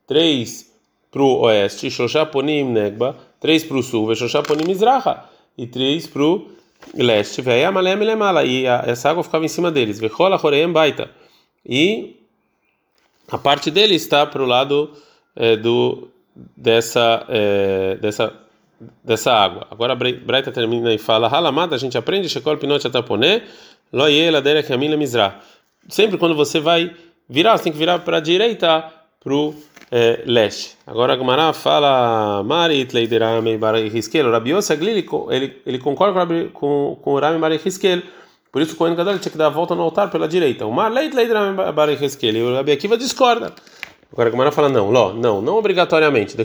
três 0.08 0.74
para 1.12 1.22
o 1.22 1.42
oeste, 1.42 1.90
Shoshá 1.90 2.26
Ponim 2.26 2.64
Negba, 2.64 3.16
três 3.40 3.64
para 3.64 3.78
o 3.78 3.84
sul, 3.84 4.14
Shoshá 4.16 4.42
Ponim 4.42 4.66
Mizraha, 4.66 5.30
e 5.58 5.68
três 5.68 6.08
para 6.08 6.24
o 6.24 6.48
leste, 6.94 7.42
e 8.46 8.66
essa 8.66 9.10
água 9.10 9.24
ficava 9.24 9.46
em 9.46 9.50
cima 9.50 9.72
deles, 9.72 10.00
baita. 10.72 11.10
E 11.66 12.16
a 13.32 13.38
parte 13.38 13.70
dele 13.70 13.96
está 13.96 14.26
para 14.26 14.42
o 14.42 14.46
lado 14.46 14.92
é, 15.36 15.56
do 15.56 16.10
dessa 16.56 17.26
é, 17.30 17.98
dessa 18.02 18.34
dessa 19.04 19.32
água. 19.32 19.68
Agora 19.70 19.94
a 19.94 19.96
Breita 19.96 20.52
termina 20.52 20.94
e 20.94 20.98
fala: 20.98 21.28
Halamada, 21.28 21.76
a 21.76 21.80
gente 21.80 21.98
aprende 21.98 22.30
Shekol 22.30 22.58
Pinot 22.58 22.86
Ataponé, 22.86 23.44
Loyela 23.92 24.42
Derek 24.42 24.72
Amila 24.72 24.98
Mizra. 24.98 25.40
Sempre 25.88 26.18
quando 26.18 26.36
você 26.36 26.60
vai 26.60 26.96
virar, 27.28 27.58
você 27.58 27.66
tem 27.66 27.74
que 27.74 27.80
virar 27.80 28.00
para 28.00 28.18
a 28.18 28.20
direita, 28.20 28.92
para 29.20 29.34
o 29.34 29.56
é, 29.92 30.24
leste. 30.26 30.78
Agora 30.86 31.14
a 31.14 31.18
Gemara 31.18 31.54
fala 31.54 32.44
Marit 32.44 32.94
Leiderame 32.94 33.58
Barei 33.58 33.88
Hiskel, 33.88 34.28
o 34.28 34.32
Rabi 34.32 34.52
Yossi 34.52 34.74
ele, 34.74 35.62
ele, 35.65 35.80
concorda 35.80 36.26
com, 36.54 36.98
com, 37.02 37.13
o 37.13 37.20
Rami 37.20 37.39
Barei 37.39 37.60
por 38.52 38.63
isso 38.63 38.74
o 38.74 38.78
Kohen 38.78 38.96
Gadol 38.96 39.20
tinha 39.20 39.32
que 39.32 39.38
dar 39.38 39.48
a 39.48 39.50
volta 39.50 39.76
no 39.76 39.84
altar 39.84 40.10
pela 40.10 40.28
direita. 40.28 40.65
O 40.65 40.72
Mar 40.72 40.92
Leiderame 40.92 41.72
Barei 41.72 41.96
Hiskel, 41.96 42.36
e 42.36 42.42
o 42.42 42.56
Rabi 42.56 42.72
Akiva 42.72 42.98
discorda. 42.98 43.54
Agora 44.12 44.30
a 44.30 44.32
Gemara 44.32 44.52
fala 44.52 44.69
não, 44.69 44.89
Ló, 44.89 45.13
não, 45.13 45.41
não 45.41 45.58
obrigatoriamente. 45.58 46.36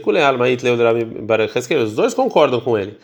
Os 1.77 1.95
dois 1.95 2.13
concordam 2.13 2.61
com 2.61 2.77
ele. 2.77 2.99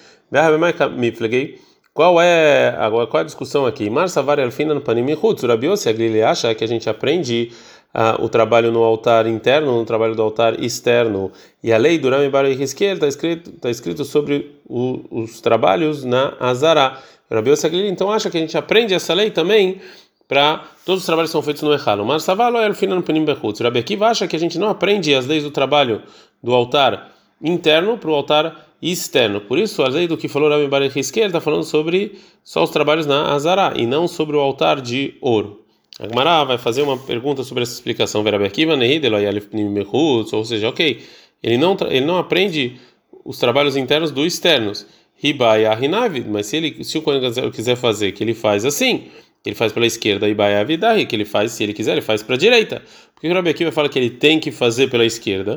Qual 1.93 2.21
é 2.21 2.75
agora 2.79 3.07
qual 3.07 3.21
é 3.21 3.23
a 3.23 3.27
discussão 3.27 3.67
aqui? 3.67 3.91
Mar 3.91 4.09
Savari 4.09 4.43
Alfina 4.43 4.73
no 4.73 4.81
Panim 4.81 5.07
Chutz, 5.17 5.43
o 5.43 5.47
Rabi 5.47 5.67
Yossi 5.67 5.89
ele 5.89 6.23
acha 6.23 6.55
que 6.55 6.63
a 6.63 6.67
gente 6.67 6.89
aprende 6.89 7.51
ah, 7.93 8.17
o 8.21 8.29
trabalho 8.29 8.71
no 8.71 8.83
altar 8.83 9.27
interno, 9.27 9.79
no 9.79 9.85
trabalho 9.85 10.15
do 10.15 10.23
altar 10.23 10.63
externo. 10.63 11.33
E 11.63 11.73
a 11.73 11.79
lei 11.79 11.99
do 11.99 12.09
Rami 12.09 12.29
Bar 12.29 12.47
está 12.47 13.09
escrito, 13.09 13.53
tá 13.53 13.71
escrito 13.71 14.05
sobre 14.05 14.61
o, 14.69 15.01
os 15.11 15.41
trabalhos 15.41 16.05
na 16.05 16.35
Azara. 16.39 16.99
Rabi 17.31 17.51
Yossi 17.51 17.69
então 17.89 18.13
acha 18.13 18.31
que 18.31 18.39
a 18.39 18.41
gente 18.41 18.57
aprende 18.57 18.95
essa 18.95 19.15
lei 19.15 19.31
também 19.31 19.81
para 20.31 20.63
todos 20.87 21.01
os 21.01 21.07
trabalhos 21.07 21.31
que 21.31 21.33
são 21.33 21.43
feitos 21.43 21.61
no 21.63 21.75
Echal. 21.75 22.05
Mas 22.05 22.23
Savalo 22.23 22.59
é 22.59 22.71
o 22.71 22.75
final 22.75 23.03
Penim 23.03 23.25
Bechutz. 23.25 23.59
Rabi 23.59 23.81
Akiva 23.81 24.07
acha 24.07 24.29
que 24.29 24.37
a 24.37 24.39
gente 24.39 24.61
não 24.61 24.69
aprende 24.69 25.13
as 25.13 25.27
leis 25.27 25.43
do 25.43 25.51
trabalho 25.51 26.03
do 26.41 26.55
altar 26.55 27.11
interno 27.43 27.99
para 27.99 28.11
o 28.11 28.15
altar 28.15 28.69
externo. 28.81 29.41
Por 29.41 29.59
isso, 29.59 29.83
a 29.83 29.89
lei 29.89 30.07
do 30.07 30.17
que 30.17 30.29
falou 30.29 30.49
Rabi 30.49 30.69
Bar 30.69 30.83
está 30.85 31.41
falando 31.41 31.65
sobre 31.65 32.17
só 32.45 32.63
os 32.63 32.71
trabalhos 32.71 33.07
na 33.07 33.33
Azara 33.33 33.73
e 33.75 33.85
não 33.87 34.07
sobre 34.07 34.37
o 34.37 34.41
altar 34.41 34.81
de 34.81 35.17
ouro. 35.21 35.65
A 35.99 36.45
vai 36.45 36.59
fazer 36.59 36.83
uma 36.83 36.97
pergunta 36.97 37.43
sobre 37.43 37.65
essa 37.65 37.73
explicação. 37.73 38.23
Ou 40.33 40.45
seja, 40.45 40.69
ok, 40.69 41.03
ele 41.43 41.59
não, 41.59 41.77
ele 41.89 42.07
não 42.07 42.19
aprende 42.19 42.77
os 43.25 43.37
trabalhos 43.37 43.77
internos 43.77 44.13
dos 44.13 44.33
externos. 44.33 44.87
Ribaya 45.17 45.77
Hinavid, 45.79 46.29
mas 46.29 46.47
se, 46.47 46.57
ele, 46.57 46.85
se 46.85 46.97
o 46.97 47.03
Kohen 47.03 47.21
quiser 47.51 47.77
fazer, 47.77 48.13
que 48.13 48.25
ele 48.25 48.33
faz 48.33 48.65
assim, 48.65 49.09
ele 49.45 49.55
faz 49.55 49.73
pela 49.73 49.87
esquerda, 49.87 50.29
Ibaya 50.29 50.65
Vidahi, 50.65 51.07
que 51.07 51.17
ele 51.17 51.25
faz, 51.25 51.53
se 51.53 51.63
ele 51.63 51.73
quiser, 51.73 51.93
ele 51.93 52.03
faz 52.03 52.23
para 52.23 52.35
a 52.35 52.39
direita. 52.39 52.83
Porque 53.15 53.29
o 53.29 53.35
Rabi 53.35 53.51
Akiva 53.51 53.73
fala 53.73 53.89
que 53.89 53.99
ele 53.99 54.11
tem 54.11 54.39
que 54.39 54.51
fazer 54.51 54.89
pela 54.91 55.05
esquerda. 55.05 55.57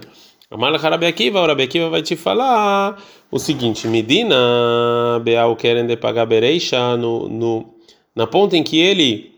Amala 0.49 0.77
Rabi 0.77 1.05
Akiva, 1.05 1.41
o 1.41 1.47
Rabi 1.47 1.63
Akiva 1.63 1.89
vai 1.89 2.01
te 2.01 2.15
falar 2.15 3.01
o 3.31 3.39
seguinte: 3.39 3.87
Medina 3.87 5.19
Beal 5.23 5.55
querem 5.55 5.85
de 5.85 5.97
pagar 5.97 6.25
Bereisha 6.25 6.95
no, 6.95 7.27
no, 7.27 7.73
na 8.15 8.27
ponta 8.27 8.55
em 8.55 8.63
que 8.63 8.79
ele 8.79 9.33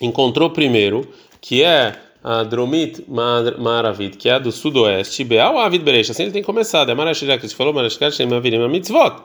encontrou 0.00 0.50
primeiro, 0.50 1.08
que 1.40 1.62
é 1.62 1.96
a 2.24 2.42
Dromit 2.44 3.04
Maravid, 3.08 4.16
que 4.16 4.28
é 4.28 4.32
a 4.32 4.38
do 4.38 4.52
sudoeste, 4.52 5.24
Beal 5.24 5.58
Avid 5.58 5.84
Berecha, 5.84 6.12
assim 6.12 6.24
ele 6.24 6.32
tem 6.32 6.42
começado, 6.42 6.90
é 6.90 6.94
Marashirá, 6.94 7.38
que 7.38 7.48
falou 7.48 7.72
Marashirá, 7.72 8.10
chama 8.10 8.40
Virim 8.40 8.66
Mitzvot. 8.68 9.22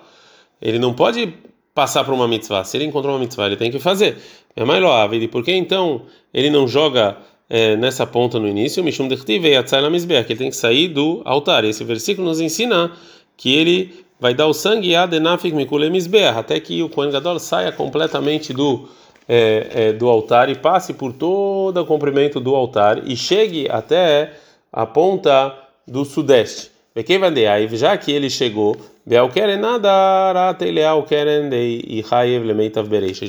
Ele 0.62 0.80
não 0.80 0.94
pode 0.94 1.34
passar 1.78 2.04
por 2.04 2.12
uma 2.12 2.28
mitzvah, 2.28 2.64
se 2.64 2.76
ele 2.76 2.86
encontrou 2.86 3.14
uma 3.14 3.20
mitzvah, 3.20 3.46
ele 3.46 3.56
tem 3.56 3.70
que 3.70 3.78
fazer. 3.78 4.18
É 4.56 4.66
mais 4.66 4.84
Avid, 4.84 5.28
por 5.28 5.44
que 5.44 5.52
então 5.52 6.02
ele 6.34 6.50
não 6.50 6.68
joga 6.68 7.18
é, 7.48 7.76
nessa 7.76 8.04
ponta 8.08 8.40
no 8.40 8.48
início, 8.48 8.84
Mishum 8.84 9.08
Dechtiv 9.08 9.46
e 9.46 9.56
Atzai 9.56 9.88
Mizbeach, 9.88 10.26
que 10.26 10.34
ele 10.34 10.40
tem 10.40 10.50
que 10.50 10.56
sair 10.56 10.88
do 10.88 11.22
altar. 11.24 11.64
Esse 11.66 11.84
versículo 11.84 12.30
nos 12.30 12.42
ensina 12.42 12.92
que 13.38 13.54
ele 13.56 13.94
vai 14.20 14.34
dar 14.34 14.48
o 14.48 14.54
sangue 14.54 14.96
a 14.96 15.06
Denafik 15.06 15.56
Mikule 15.56 15.88
Mizbeach, 15.92 16.40
até 16.40 16.60
que 16.60 16.82
o 16.82 16.90
Kohen 16.90 17.12
Gadol 17.12 17.38
saia 17.38 17.72
completamente 17.72 18.52
do 18.52 18.90
é, 19.30 19.68
é, 19.70 19.94
do 19.94 20.10
altar 20.10 20.50
e 20.50 20.56
passe 20.56 20.96
por 20.96 21.14
todo 21.14 21.80
o 21.80 21.86
comprimento 21.86 22.40
do 22.40 22.56
altar 22.56 23.08
e 23.08 23.16
chegue 23.16 23.68
até 23.70 24.34
a 24.74 24.84
ponta 24.84 25.56
do 25.88 26.04
sudeste. 26.04 26.72
Aí 26.96 27.68
já 27.78 27.96
que 27.96 28.12
ele 28.12 28.32
chegou, 28.32 28.76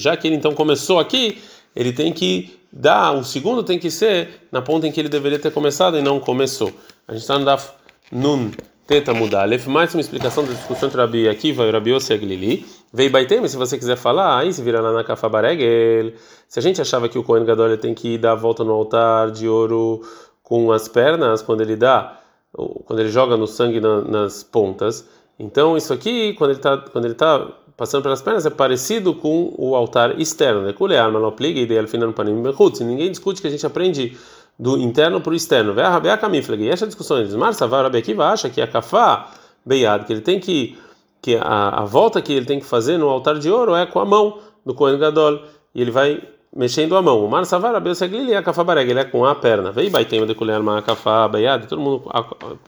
já 0.00 0.16
que 0.16 0.26
ele 0.26 0.34
então 0.34 0.52
começou 0.52 0.98
aqui, 0.98 1.38
ele 1.76 1.92
tem 1.92 2.12
que 2.12 2.58
dar, 2.72 3.12
o 3.12 3.22
segundo 3.22 3.62
tem 3.62 3.78
que 3.78 3.88
ser 3.88 4.48
na 4.50 4.60
ponta 4.60 4.88
em 4.88 4.92
que 4.92 4.98
ele 5.00 5.08
deveria 5.08 5.38
ter 5.38 5.52
começado 5.52 5.96
e 5.96 6.02
não 6.02 6.18
começou. 6.18 6.72
A 7.06 7.12
gente 7.12 7.22
está 7.22 7.38
no 7.38 7.44
Daf 7.44 7.70
Nun 8.10 8.50
tenta 8.88 9.14
mudar. 9.14 9.44
Lef 9.44 9.68
mais 9.68 9.94
uma 9.94 10.00
explicação 10.00 10.44
da 10.44 10.52
discussão 10.52 10.88
entre 10.88 10.98
Rabi 10.98 11.28
Akiva 11.28 11.64
e 11.64 11.70
Rabi 11.70 11.90
Yossi 11.90 12.12
Aglili. 12.12 12.66
Vei 12.92 13.08
Baitem, 13.08 13.46
se 13.46 13.56
você 13.56 13.78
quiser 13.78 13.96
falar, 13.96 14.38
aí 14.38 14.52
se 14.52 14.62
vira 14.62 14.80
lá 14.80 14.92
na 14.92 15.04
Kafabaregel. 15.04 16.14
Se 16.48 16.58
a 16.58 16.62
gente 16.62 16.80
achava 16.80 17.08
que 17.08 17.18
o 17.18 17.22
Kohen 17.22 17.44
Gadol 17.44 17.76
tem 17.76 17.94
que 17.94 18.16
dar 18.16 18.32
a 18.32 18.34
volta 18.34 18.64
no 18.64 18.72
altar 18.72 19.30
de 19.30 19.46
ouro 19.46 20.00
com 20.42 20.72
as 20.72 20.88
pernas, 20.88 21.42
quando 21.42 21.60
ele 21.60 21.76
dá, 21.76 22.18
quando 22.86 22.98
ele 22.98 23.10
joga 23.10 23.36
no 23.36 23.46
sangue 23.46 23.78
na, 23.78 24.00
nas 24.00 24.42
pontas, 24.42 25.06
então 25.38 25.76
isso 25.76 25.92
aqui, 25.92 26.34
quando 26.34 26.50
ele 26.50 26.58
está 26.58 26.76
tá 26.76 27.48
passando 27.76 28.02
pelas 28.02 28.20
pernas, 28.20 28.44
é 28.44 28.50
parecido 28.50 29.14
com 29.14 29.54
o 29.56 29.76
altar 29.76 30.20
externo. 30.20 30.62
Né? 30.62 30.74
Ninguém 32.80 33.10
discute 33.10 33.40
que 33.40 33.46
a 33.46 33.50
gente 33.50 33.64
aprende 33.64 34.18
do 34.58 34.76
interno 34.76 35.20
para 35.20 35.32
o 35.32 35.36
externo. 35.36 35.74
E 36.58 36.68
essa 36.68 36.86
discussão 36.86 37.18
eles 37.18 37.34
Marsa 37.34 37.68
vai 37.68 37.82
Rabi 37.82 37.98
Akiva 37.98 38.26
acha 38.26 38.50
que 38.50 38.60
a 38.60 38.66
kafá 38.66 39.30
beiad 39.64 40.04
que 40.04 40.12
ele 40.12 40.22
tem 40.22 40.40
que 40.40 40.76
que 41.22 41.36
a, 41.36 41.82
a 41.82 41.84
volta 41.84 42.22
que 42.22 42.32
ele 42.32 42.46
tem 42.46 42.58
que 42.58 42.66
fazer 42.66 42.96
no 42.96 43.08
altar 43.08 43.38
de 43.38 43.50
ouro 43.50 43.74
é 43.74 43.86
com 43.86 44.00
a 44.00 44.04
mão 44.04 44.38
do 44.64 44.74
Kohen 44.74 44.98
Gadol 44.98 45.42
e 45.74 45.80
ele 45.80 45.90
vai 45.90 46.22
mexendo 46.54 46.96
a 46.96 47.02
mão. 47.02 47.24
O 47.24 47.28
Mar 47.28 47.44
Savar 47.44 47.72
Rabeu 47.72 47.94
Seglili 47.94 48.34
a 48.34 48.42
Kafabareg, 48.42 48.90
ele 48.90 49.00
é 49.00 49.04
com 49.04 49.24
a 49.24 49.34
perna. 49.34 49.70
Vei 49.70 49.90
Baitem 49.90 50.26
de 50.26 50.34
colher 50.34 50.60
uma 50.60 50.82
Kafá 50.82 51.28
Baiad, 51.28 51.66
todo 51.66 51.80
mundo 51.80 52.10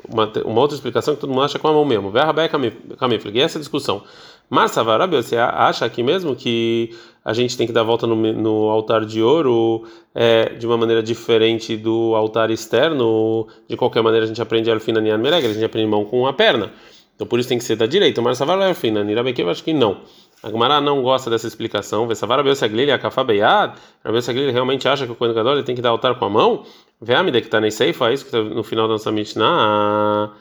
uma, 0.09 0.33
uma 0.45 0.61
outra 0.61 0.75
explicação 0.75 1.15
que 1.15 1.21
todo 1.21 1.31
mundo 1.31 1.43
acha 1.43 1.59
com 1.59 1.69
a 1.69 1.73
mão 1.73 1.85
mesmo. 1.85 2.11
Vei 2.11 2.23
Rabai 2.23 2.49
Kamifleg, 2.49 3.39
e 3.39 3.41
essa 3.41 3.59
discussão. 3.59 4.03
Mar 4.49 4.69
Savar 4.69 5.09
você 5.09 5.37
acha 5.37 5.85
aqui 5.85 6.03
mesmo 6.03 6.35
que 6.35 6.91
a 7.25 7.33
gente 7.33 7.57
tem 7.57 7.67
que 7.67 7.73
dar 7.73 7.85
volta 7.85 8.07
no, 8.07 8.17
no 8.17 8.69
altar 8.69 9.05
de 9.05 9.23
ouro 9.23 9.85
é, 10.15 10.55
de 10.55 10.67
uma 10.67 10.77
maneira 10.77 11.03
diferente 11.03 11.77
do 11.77 12.15
altar 12.17 12.51
externo? 12.51 13.47
De 13.69 13.77
qualquer 13.77 14.03
maneira 14.03 14.25
a 14.25 14.29
gente 14.29 14.43
aprende 14.43 14.71
Alfina 14.71 15.01
Nian 15.01 15.19
Mereg, 15.19 15.47
a 15.47 15.53
gente 15.53 15.65
aprende 15.65 15.89
mão 15.89 16.05
com 16.05 16.27
a 16.27 16.33
perna. 16.33 16.73
Então 17.15 17.29
por 17.29 17.39
isso 17.39 17.49
tem 17.49 17.59
que 17.59 17.65
ser 17.65 17.77
da 17.77 17.87
direita. 17.87 18.21
Mar 18.21 18.35
Savar 18.35 18.61
Alfina, 18.61 19.05
Nirabekev 19.05 19.49
acho 19.49 19.63
que 19.63 19.73
não. 19.73 19.99
A 20.43 20.49
Gemara 20.49 20.81
não 20.81 21.03
gosta 21.03 21.29
dessa 21.29 21.47
explicação. 21.47 22.07
Vesavara 22.07 22.43
Beosaglili, 22.43 22.91
a 22.91 22.99
Kafá 22.99 23.23
Beyad. 23.23 23.75
A 24.03 24.11
Beosaglili 24.11 24.51
realmente 24.51 24.89
acha 24.89 25.07
que 25.07 25.13
o 25.13 25.15
Kohen 25.15 25.35
Gadol 25.35 25.63
tem 25.63 25.75
que 25.75 25.83
dar 25.83 25.91
altar 25.91 26.19
com 26.19 26.25
a 26.25 26.31
mão? 26.31 26.65
Veamida 27.01 27.41
que 27.41 27.47
está 27.47 27.61
nem 27.61 27.71
Seifa, 27.71 28.11
é 28.11 28.15
isso 28.15 28.25
que 28.25 28.37
está 28.37 28.43
no 28.43 28.63
final 28.63 28.87
da 28.87 28.95
nossa 28.95 29.13
Mishnah. 29.13 30.33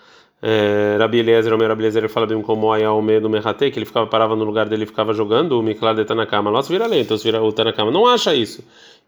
É, 0.41 0.95
Rabi 0.97 1.19
Eliezer, 1.19 1.53
o 1.53 1.57
meu 1.57 1.67
Rabi 1.67 1.83
Eliezer, 1.83 2.07
fala 2.09 2.25
bem 2.25 2.41
como 2.41 2.67
o 2.73 3.01
meio 3.01 3.19
do 3.19 3.29
Merate, 3.29 3.71
que 3.71 3.77
ele 3.77 3.85
ficava 3.85 4.07
parava 4.07 4.35
no 4.35 4.45
lugar 4.45 4.69
dele 4.69 4.85
ficava 4.85 5.13
jogando 5.13 5.59
o 5.59 5.63
Miklar 5.63 5.95
de 5.95 6.05
Tanakama. 6.05 6.49
Nossa, 6.49 6.69
vira 6.69 6.87
lei, 6.87 7.01
então 7.01 7.17
vira 7.17 7.41
o 7.43 7.51
Tanakama 7.51 7.91
não 7.91 8.07
acha 8.07 8.33
isso. 8.33 8.63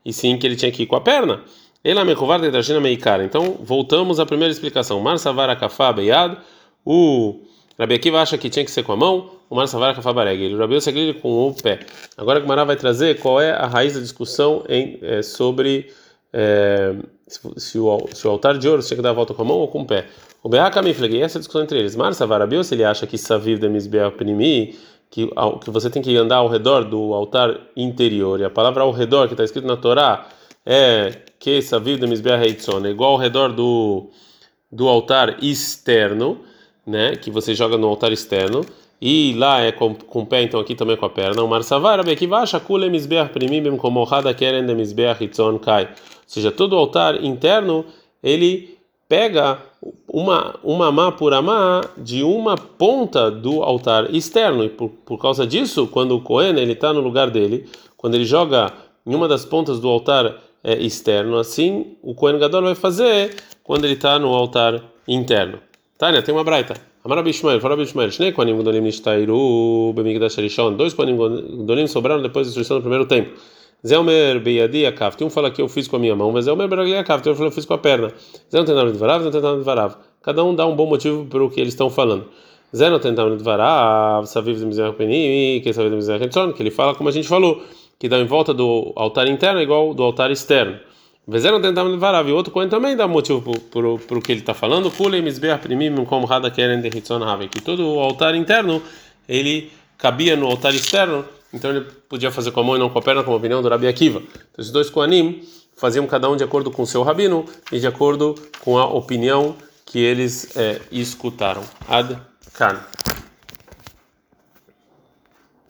E 0.06 0.12
sim 0.12 0.38
que 0.38 0.46
ele 0.46 0.56
tinha 0.56 0.72
que 0.72 0.84
ir 0.84 0.88
com 0.88 0.96
a 0.96 1.02
perna. 1.02 1.42
Ele 1.84 2.00
é 2.00 2.04
mecovar 2.04 2.40
de 2.40 2.52
Trashina 2.52 2.80
Meikara. 2.80 3.24
Então, 3.24 3.58
voltamos 3.62 4.20
à 4.20 4.26
primeira 4.26 4.52
explicação. 4.52 5.00
Mar 5.00 5.18
Savara 5.18 5.56
Kafá 5.56 5.92
Beyad. 5.92 6.38
O 6.86 7.40
Rabi 7.78 7.96
Akiva 7.96 8.22
acha 8.22 8.38
que 8.38 8.50
tinha 8.50 8.64
que 8.64 8.72
ser 8.72 8.84
com 8.84 8.92
a 8.92 8.96
mão. 8.96 9.32
O 9.52 9.56
Mar 9.56 9.68
Savara 9.68 9.94
Kafabareg. 9.94 10.56
O 10.56 10.58
Rabi 10.58 10.80
Segredo 10.80 11.20
com 11.20 11.50
o 11.50 11.54
pé. 11.54 11.82
Agora 12.16 12.40
o 12.40 12.48
Mará 12.48 12.64
vai 12.64 12.78
trazer 12.78 13.20
qual 13.20 13.42
é 13.42 13.52
a 13.52 13.68
raiz 13.68 13.96
da 13.96 14.00
discussão 14.00 14.64
em, 14.70 14.98
é, 15.02 15.22
sobre 15.22 15.92
é, 16.32 16.96
se, 17.28 17.78
o, 17.78 18.08
se, 18.14 18.26
o, 18.26 18.32
altar 18.32 18.58
de 18.58 18.70
ouro 18.70 18.82
tinha 18.82 18.96
que 18.96 19.04
dar 19.04 19.10
a 19.10 19.14
volta 19.14 19.34
com 19.34 19.42
a 19.42 19.46
mão 19.46 19.58
ou 19.58 19.68
com 19.68 19.82
o 19.82 19.86
pé. 19.86 20.06
O 20.42 20.48
Beakamifleg, 20.48 21.22
essa 21.22 21.38
é 21.38 21.40
a 21.40 21.42
discussão 21.42 21.64
entre 21.64 21.78
eles. 21.78 21.98
Mar 21.98 22.14
Savara 22.14 22.48
se 22.64 22.76
ele 22.76 22.86
acha 22.86 23.06
que 23.06 23.18
Saviv 23.18 23.60
de 23.60 23.68
Misbea 23.68 24.10
Pnimi, 24.10 24.80
que, 25.10 25.28
que 25.62 25.70
você 25.70 25.90
tem 25.90 26.02
que 26.02 26.16
andar 26.16 26.38
ao 26.38 26.48
redor 26.48 26.86
do 26.86 27.14
altar 27.14 27.60
interior. 27.76 28.40
E 28.40 28.46
a 28.46 28.50
palavra 28.50 28.84
ao 28.84 28.92
redor 28.94 29.28
que 29.28 29.34
está 29.34 29.44
escrito 29.44 29.68
na 29.68 29.76
Torá 29.76 30.30
é 30.66 31.12
que 31.38 31.62
Saviv 31.62 32.00
de 32.00 32.08
Misbea 32.08 32.42
Heitzon, 32.42 32.86
é 32.86 32.90
igual 32.90 33.12
ao 33.12 33.18
redor 33.18 33.52
do, 33.52 34.12
do 34.72 34.88
altar 34.88 35.44
externo, 35.44 36.40
né, 36.88 37.18
que 37.18 37.30
você 37.30 37.54
joga 37.54 37.78
no 37.78 37.88
altar 37.88 38.14
externo 38.14 38.66
e 39.02 39.34
lá 39.36 39.62
é 39.62 39.72
com, 39.72 39.96
com 39.96 40.20
o 40.20 40.26
pé, 40.26 40.44
então 40.44 40.60
aqui 40.60 40.76
também 40.76 40.96
com 40.96 41.06
a 41.06 41.10
perna. 41.10 41.42
O 41.42 41.48
Marsavar, 41.48 42.06
Bekivash, 42.06 42.54
Akule 42.54 42.88
Misbeach 42.88 43.32
Primim, 43.34 43.76
como 43.76 44.04
Hada 44.04 44.32
Keren 44.32 44.66
de 44.66 44.76
Misbeach 44.76 45.24
Hitzon 45.24 45.58
Kai. 45.58 45.86
Ou 45.86 45.90
seja, 46.28 46.52
todo 46.52 46.74
o 46.74 46.78
altar 46.78 47.24
interno, 47.24 47.84
ele 48.22 48.78
pega 49.10 49.58
uma, 50.08 50.60
uma 50.64 50.92
má 50.92 51.12
por 51.12 51.34
amá 51.34 51.82
de 51.98 52.22
uma 52.22 52.56
ponta 52.56 53.32
do 53.32 53.64
altar 53.64 54.14
externo. 54.14 54.64
E 54.64 54.70
por, 54.70 54.90
por 54.90 55.18
causa 55.18 55.48
disso, 55.48 55.88
quando 55.88 56.16
o 56.16 56.22
Cohen 56.22 56.56
está 56.72 56.94
no 56.94 57.02
lugar 57.02 57.32
dele, 57.32 57.68
quando 57.98 58.14
ele 58.14 58.26
joga 58.26 58.72
em 59.04 59.16
uma 59.16 59.28
das 59.28 59.44
pontas 59.44 59.80
do 59.80 59.90
altar 59.90 60.36
é, 60.64 60.76
externo, 60.76 61.40
assim 61.40 61.98
o 62.04 62.14
Cohen 62.14 62.38
Gadol 62.38 62.62
vai 62.62 62.76
fazer 62.76 63.36
quando 63.64 63.86
ele 63.86 63.96
está 63.96 64.20
no 64.20 64.28
altar 64.28 64.80
interno. 65.08 65.58
Tânia, 65.98 66.22
tem 66.22 66.34
uma 66.34 66.44
braita. 66.44 66.91
Amara 67.04 67.24
Bishmael, 67.24 67.60
fala 67.60 67.76
Bishmael, 67.76 68.10
Shnei 68.10 68.32
Kohanim 68.32 68.58
Godolim 68.58 68.84
Nishtairu 68.84 69.92
Bemigdash 69.96 70.38
Rishon, 70.38 70.78
dois 70.78 70.94
Kohanim 70.94 71.18
Godolim 71.18 71.88
sobraram 71.88 72.22
depois 72.22 72.46
da 72.46 72.50
destruição 72.50 72.78
do 72.78 72.82
primeiro 72.82 73.08
templo. 73.08 73.34
Zelmer 73.84 74.40
Beyadi 74.40 74.86
Akavti, 74.86 75.24
um 75.24 75.30
fala 75.32 75.50
que 75.50 75.60
eu 75.60 75.68
fiz 75.68 75.88
com 75.88 75.96
a 75.96 76.00
minha 76.00 76.16
mão, 76.16 76.32
mas 76.32 76.46
Zelmer 76.46 76.68
Beragli 76.68 76.96
Akavti, 76.96 77.28
outro 77.28 77.40
fala 77.40 77.50
que 77.50 77.54
eu 77.54 77.56
fiz 77.56 77.66
com 77.66 77.74
a 77.74 77.80
perna. 77.80 78.10
Zé 78.52 78.60
não 78.60 78.66
tem 78.66 78.76
nada 78.76 78.92
de 78.92 79.00
varav, 79.00 79.24
não 79.24 79.32
tem 79.32 79.42
nada 79.42 79.58
de 79.58 79.64
varav. 79.64 79.96
Cada 80.22 80.44
um 80.44 80.54
dá 80.54 80.68
um 80.68 80.76
bom 80.76 80.86
motivo 80.86 81.26
para 81.26 81.44
o 81.44 81.50
que 81.50 81.60
eles 81.60 81.74
estão 81.74 81.90
falando. 81.90 82.26
Zé 82.76 82.88
não 82.88 83.00
tem 83.00 83.12
nada 83.12 83.36
de 83.36 83.44
varav, 83.44 84.28
Saviv 84.28 84.60
de 84.60 84.66
Mizrach 84.68 84.96
Penim, 84.96 85.60
que 85.60 85.74
Saviv 85.74 85.90
de 85.90 85.96
Mizrach 85.96 86.54
que 86.54 86.62
ele 86.62 86.70
fala 86.70 86.94
como 86.94 87.10
a 87.10 87.12
gente 87.12 87.28
falou, 87.28 87.64
que 87.98 88.08
dá 88.08 88.20
em 88.20 88.26
volta 88.26 88.54
do 88.54 88.94
altar 88.96 89.28
interno 89.28 89.60
igual 89.60 89.96
do 89.96 90.04
altar 90.04 90.30
externo. 90.30 90.80
Vezero 91.28 91.62
tentar 91.62 91.84
levar 91.84 92.28
e 92.28 92.32
outro 92.32 92.52
Cohen 92.52 92.68
também 92.68 92.96
dá 92.96 93.08
motivo 93.08 93.54
para 93.70 94.18
o 94.18 94.22
que 94.22 94.32
ele 94.32 94.42
está 94.42 94.54
falando. 94.54 94.90
Kulei 94.90 95.22
misbeach 95.22 95.62
primim 95.62 95.94
como 96.06 96.26
rada 96.26 96.50
querem 96.50 96.82
de 96.82 96.90
que 96.90 97.62
todo 97.62 97.88
o 97.88 98.00
altar 98.00 98.36
interno 98.36 98.82
ele 99.30 99.72
cabia 99.98 100.36
no 100.36 100.48
altar 100.48 100.74
externo, 100.74 101.24
então 101.54 101.70
ele 101.70 101.86
podia 102.10 102.32
fazer 102.32 102.52
com 102.52 102.60
a 102.62 102.64
mão 102.64 102.76
e 102.76 102.80
não 102.80 102.90
com 102.90 102.98
a 102.98 103.02
perna, 103.02 103.24
como 103.24 103.36
a 103.36 103.40
opinião 103.40 103.62
do 103.62 103.70
Rabi 103.70 103.88
Akiva. 103.88 104.20
Então, 104.20 104.58
esses 104.58 104.72
dois 104.72 104.90
Kohanim 104.90 105.44
faziam 105.76 106.08
cada 106.08 106.30
um 106.30 106.36
de 106.36 106.44
acordo 106.44 106.72
com 106.72 106.82
o 106.82 106.88
seu 106.88 107.04
rabino 107.04 107.46
e 107.72 107.80
de 107.80 107.86
acordo 107.86 108.36
com 108.62 108.78
a 108.80 108.86
opinião 108.86 109.56
que 109.86 110.00
eles 110.00 110.58
é, 110.58 110.82
escutaram. 110.92 111.64
Ad 111.88 112.18
Kan. 112.54 112.80